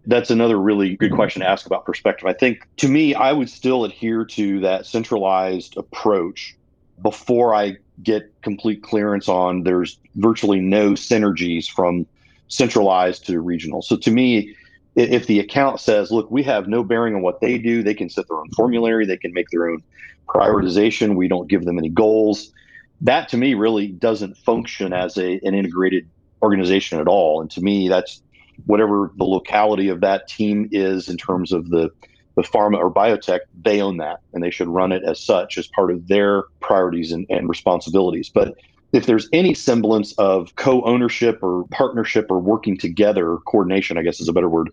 That's 0.07 0.31
another 0.31 0.59
really 0.59 0.97
good 0.97 1.13
question 1.13 1.43
to 1.43 1.49
ask 1.49 1.65
about 1.67 1.85
perspective. 1.85 2.27
I 2.27 2.33
think 2.33 2.67
to 2.79 2.89
me, 2.89 3.15
I 3.15 3.33
would 3.33 3.49
still 3.49 3.85
adhere 3.85 4.25
to 4.25 4.61
that 4.61 4.87
centralized 4.87 5.77
approach 5.77 6.57
before 7.01 7.55
I 7.55 7.77
get 8.03 8.33
complete 8.43 8.83
clearance 8.83 9.29
on 9.29 9.63
there's 9.63 9.99
virtually 10.17 10.61
no 10.61 10.93
synergies 10.93 11.69
from 11.69 12.07
centralized 12.49 13.27
to 13.27 13.41
regional. 13.41 13.83
So 13.83 13.97
to 13.97 14.11
me, 14.11 14.57
if 14.95 15.27
the 15.27 15.41
account 15.41 15.81
says, 15.81 16.11
look, 16.11 16.31
we 16.31 16.43
have 16.43 16.69
no 16.69 16.85
bearing 16.85 17.15
on 17.15 17.23
what 17.23 17.41
they 17.41 17.59
do, 17.59 17.83
they 17.83 17.95
can 17.95 18.11
set 18.11 18.29
their 18.29 18.39
own 18.39 18.51
formulary, 18.51 19.07
they 19.07 19.17
can 19.17 19.33
make 19.33 19.49
their 19.51 19.69
own 19.69 19.83
prioritization, 20.29 21.17
we 21.17 21.29
don't 21.29 21.49
give 21.49 21.65
them 21.65 21.79
any 21.79 21.89
goals. 21.89 22.53
That 23.01 23.29
to 23.31 23.37
me 23.37 23.55
really 23.55 23.89
doesn't 23.89 24.37
function 24.37 24.93
as 24.93 25.17
a, 25.17 25.41
an 25.45 25.55
integrated 25.55 26.09
organization 26.43 27.01
at 27.01 27.09
all. 27.09 27.41
And 27.41 27.51
to 27.53 27.61
me, 27.61 27.89
that's 27.89 28.23
whatever 28.67 29.13
the 29.17 29.25
locality 29.25 29.89
of 29.89 30.01
that 30.01 30.29
team 30.29 30.69
is 30.73 31.09
in 31.09 31.17
terms 31.17 31.53
of 31.53 31.71
the, 31.71 31.91
the 32.37 32.43
pharma 32.43 32.79
or 32.79 32.93
biotech, 32.93 33.41
they 33.63 33.81
own 33.81 33.99
that 33.99 34.21
and 34.33 34.43
they 34.43 34.51
should 34.51 34.69
run 34.69 34.93
it 34.93 35.03
as 35.05 35.21
such 35.21 35.59
as 35.59 35.67
part 35.67 35.91
of 35.91 36.09
their 36.09 36.45
priorities 36.61 37.13
and, 37.13 37.27
and 37.29 37.49
responsibilities. 37.49 38.29
But 38.29 38.55
if 38.93 39.07
there's 39.07 39.29
any 39.33 39.55
semblance 39.55 40.13
of 40.15 40.55
co-ownership 40.57 41.43
or 41.43 41.65
partnership 41.71 42.27
or 42.31 42.39
working 42.39 42.77
together, 42.77 43.39
coordination, 43.47 43.97
I 43.97 44.03
guess 44.03 44.21
is 44.21 44.29
a 44.29 44.33
better 44.33 44.49
word, 44.49 44.71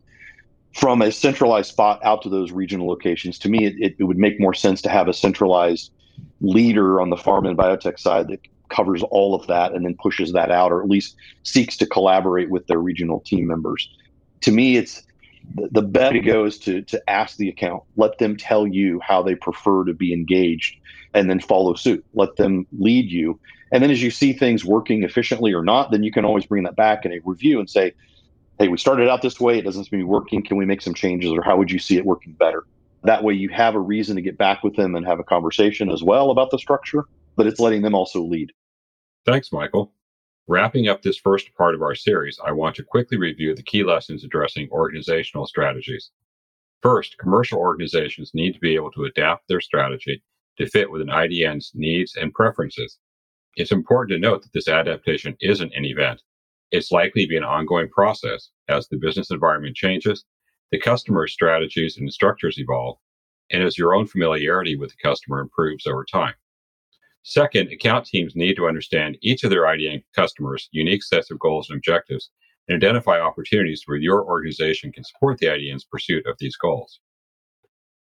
from 0.74 1.02
a 1.02 1.12
centralized 1.12 1.70
spot 1.70 2.00
out 2.04 2.22
to 2.24 2.30
those 2.30 2.52
regional 2.52 2.88
locations, 2.88 3.40
to 3.40 3.50
me, 3.50 3.66
it, 3.66 3.96
it 3.98 4.04
would 4.04 4.18
make 4.18 4.40
more 4.40 4.54
sense 4.54 4.82
to 4.84 4.90
have 4.90 5.08
a 5.08 5.14
centralized 5.14 5.92
leader 6.42 7.02
on 7.02 7.10
the 7.10 7.16
pharma 7.16 7.50
and 7.50 7.58
biotech 7.58 7.98
side 7.98 8.28
that 8.28 8.40
covers 8.70 9.04
all 9.04 9.36
of 9.36 9.48
that 9.48 9.74
and 9.74 9.86
then 9.86 9.96
pushes 10.02 10.32
that 10.34 10.52
out, 10.52 10.72
or 10.72 10.82
at 10.82 10.90
least 10.90 11.16
seeks 11.44 11.78
to 11.78 11.86
collaborate 11.86 12.50
with 12.50 12.68
their 12.68 12.80
regional 12.80 13.20
team 13.22 13.48
members. 13.48 13.90
To 14.42 14.52
me, 14.52 14.78
it's 14.78 15.04
the 15.56 15.82
better 15.82 16.14
to 16.14 16.20
go 16.20 16.46
is 16.46 16.60
to 16.60 16.82
to 16.84 17.10
ask 17.10 17.38
the 17.38 17.50
account, 17.50 17.84
let 17.96 18.18
them 18.20 18.38
tell 18.38 18.68
you 18.68 19.00
how 19.00 19.24
they 19.24 19.36
prefer 19.36 19.84
to 19.86 19.94
be 19.94 20.14
engaged, 20.14 20.76
and 21.14 21.30
then 21.30 21.40
follow 21.40 21.74
suit. 21.74 22.06
Let 22.14 22.36
them 22.36 22.68
lead 22.78 23.10
you 23.12 23.40
and 23.72 23.84
then 23.84 23.92
as 23.92 24.02
you 24.02 24.12
see 24.12 24.34
things 24.34 24.66
working 24.66 25.04
efficiently 25.04 25.54
or 25.54 25.64
not, 25.64 25.92
then 25.92 26.04
you 26.04 26.12
can 26.12 26.26
always 26.26 26.46
bring 26.46 26.64
that 26.64 26.76
back 26.76 27.06
in 27.06 27.14
a 27.14 27.20
review 27.24 27.60
and 27.60 27.70
say, 27.70 27.94
hey, 28.58 28.68
we 28.68 28.78
started 28.78 29.08
out 29.08 29.22
this 29.22 29.40
way. 29.40 29.58
It 29.58 29.64
doesn't 29.64 29.86
seem 29.86 29.92
to 29.92 29.98
be 29.98 30.04
working. 30.04 30.44
Can 30.44 30.58
we 30.58 30.66
make 30.66 30.82
some 30.82 30.94
changes 30.94 31.32
or 31.32 31.42
how 31.42 31.58
would 31.58 31.72
you 31.72 31.80
see 31.80 31.98
it 31.98 32.06
working 32.06 32.34
better? 32.34 32.66
That 33.04 33.24
way 33.24 33.34
you 33.34 33.50
have 33.50 33.76
a 33.76 33.80
reason 33.80 34.16
to 34.16 34.22
get 34.22 34.38
back 34.38 34.64
with 34.64 34.76
them 34.76 34.96
and 34.96 35.06
have 35.06 35.20
a 35.20 35.24
conversation 35.24 35.90
as 35.90 36.04
well 36.04 36.32
about 36.32 36.52
the 36.52 36.60
structure, 36.60 37.06
but 37.36 37.48
it's 37.48 37.60
letting 37.60 37.82
them 37.82 37.96
also 37.96 38.24
lead. 38.24 38.52
Thanks, 39.26 39.52
Michael. 39.52 39.94
Wrapping 40.48 40.88
up 40.88 41.02
this 41.02 41.18
first 41.18 41.54
part 41.56 41.76
of 41.76 41.82
our 41.82 41.94
series, 41.94 42.40
I 42.44 42.52
want 42.52 42.76
to 42.78 42.84
quickly 42.84 43.18
review 43.18 43.54
the 43.54 43.64
key 43.64 43.84
lessons 43.84 44.24
addressing 44.24 44.70
organizational 44.72 45.46
strategies. 45.46 46.12
First, 46.82 47.18
commercial 47.18 47.60
organizations 47.60 48.32
need 48.34 48.54
to 48.54 48.60
be 48.60 48.76
able 48.76 48.92
to 48.92 49.06
adapt 49.06 49.48
their 49.48 49.62
strategy 49.62 50.24
to 50.58 50.68
fit 50.68 50.90
with 50.90 51.02
an 51.02 51.10
IDN's 51.10 51.72
needs 51.76 52.16
and 52.16 52.34
preferences. 52.34 52.98
It's 53.56 53.72
important 53.72 54.16
to 54.16 54.28
note 54.28 54.42
that 54.42 54.54
this 54.54 54.68
adaptation 54.68 55.36
isn't 55.42 55.74
an 55.76 55.86
event. 55.86 56.22
It's 56.72 56.92
likely 56.92 57.24
to 57.24 57.30
be 57.30 57.38
an 57.38 57.44
ongoing 57.44 57.90
process 57.90 58.50
as 58.70 58.88
the 58.88 58.98
business 58.98 59.32
environment 59.32 59.76
changes, 59.76 60.26
the 60.72 60.80
customer's 60.80 61.34
strategies 61.34 61.98
and 61.98 62.12
structures 62.14 62.60
evolve, 62.60 62.98
and 63.52 63.64
as 63.64 63.78
your 63.78 63.94
own 63.94 64.08
familiarity 64.08 64.76
with 64.76 64.92
the 64.92 65.08
customer 65.08 65.40
improves 65.40 65.88
over 65.88 66.06
time. 66.06 66.36
Second, 67.24 67.72
account 67.72 68.06
teams 68.06 68.36
need 68.36 68.56
to 68.56 68.68
understand 68.68 69.18
each 69.22 69.44
of 69.44 69.50
their 69.50 69.64
IDN 69.64 70.04
customers' 70.16 70.70
unique 70.72 71.04
sets 71.04 71.30
of 71.30 71.40
goals 71.40 71.70
and 71.70 71.78
objectives 71.78 72.32
and 72.68 72.76
identify 72.76 73.20
opportunities 73.20 73.84
where 73.86 73.98
your 73.98 74.24
organization 74.24 74.92
can 74.92 75.04
support 75.04 75.38
the 75.40 75.48
IDN's 75.48 75.86
pursuit 75.86 76.26
of 76.26 76.36
these 76.40 76.56
goals. 76.56 77.00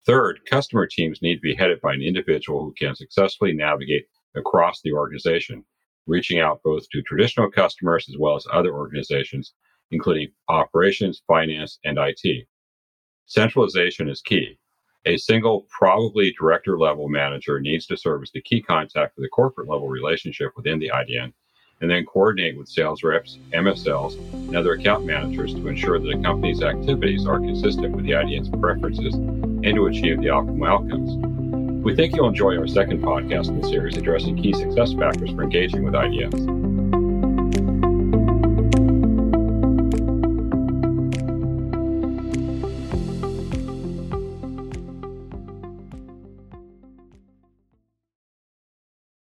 Third, 0.07 0.41
customer 0.49 0.87
teams 0.87 1.23
need 1.23 1.37
to 1.37 1.41
be 1.41 1.55
headed 1.55 1.81
by 1.81 1.95
an 1.95 2.03
individual 2.03 2.63
who 2.63 2.75
can 2.79 2.95
successfully 2.95 3.53
navigate 3.53 4.07
across 4.37 4.81
the 4.83 4.93
organization, 4.93 5.65
reaching 6.07 6.39
out 6.39 6.61
both 6.63 6.89
to 6.91 7.03
traditional 7.03 7.51
customers 7.51 8.07
as 8.09 8.17
well 8.19 8.37
as 8.37 8.47
other 8.53 8.73
organizations, 8.75 9.55
including 9.91 10.29
operations, 10.49 11.23
finance, 11.27 11.79
and 11.85 11.99
IT. 11.99 12.47
Centralization 13.27 14.09
is 14.09 14.21
key. 14.23 14.59
A 15.07 15.17
single, 15.17 15.69
probably 15.71 16.35
director 16.37 16.77
level 16.77 17.09
manager 17.09 17.61
needs 17.61 17.87
to 17.87 17.97
serve 17.97 18.23
as 18.23 18.31
the 18.33 18.43
key 18.43 18.61
contact 18.61 19.15
for 19.15 19.21
the 19.21 19.29
corporate 19.29 19.69
level 19.69 19.89
relationship 19.89 20.51
within 20.57 20.81
the 20.81 20.91
IDN 20.93 21.33
and 21.81 21.91
then 21.91 22.05
coordinate 22.07 22.59
with 22.59 22.69
sales 22.69 23.03
reps, 23.05 23.39
MSLs, 23.53 24.19
and 24.33 24.57
other 24.57 24.73
account 24.73 25.05
managers 25.05 25.55
to 25.55 25.69
ensure 25.69 26.01
that 26.01 26.09
a 26.09 26.23
company's 26.23 26.63
activities 26.63 27.27
are 27.27 27.39
consistent 27.39 27.95
with 27.95 28.05
the 28.05 28.13
IDN's 28.13 28.49
preferences 28.49 29.15
and 29.15 29.75
to 29.75 29.87
achieve 29.87 30.19
the 30.19 30.27
optimal 30.27 30.69
outcomes. 30.69 31.85
We 31.85 31.95
think 31.95 32.17
you'll 32.17 32.29
enjoy 32.29 32.59
our 32.59 32.67
second 32.67 33.03
podcast 33.03 33.49
in 33.49 33.61
the 33.61 33.69
series 33.69 33.97
addressing 33.97 34.43
key 34.43 34.55
success 34.55 34.93
factors 34.95 35.31
for 35.31 35.43
engaging 35.45 35.85
with 35.85 35.95
IDNs. 35.95 36.66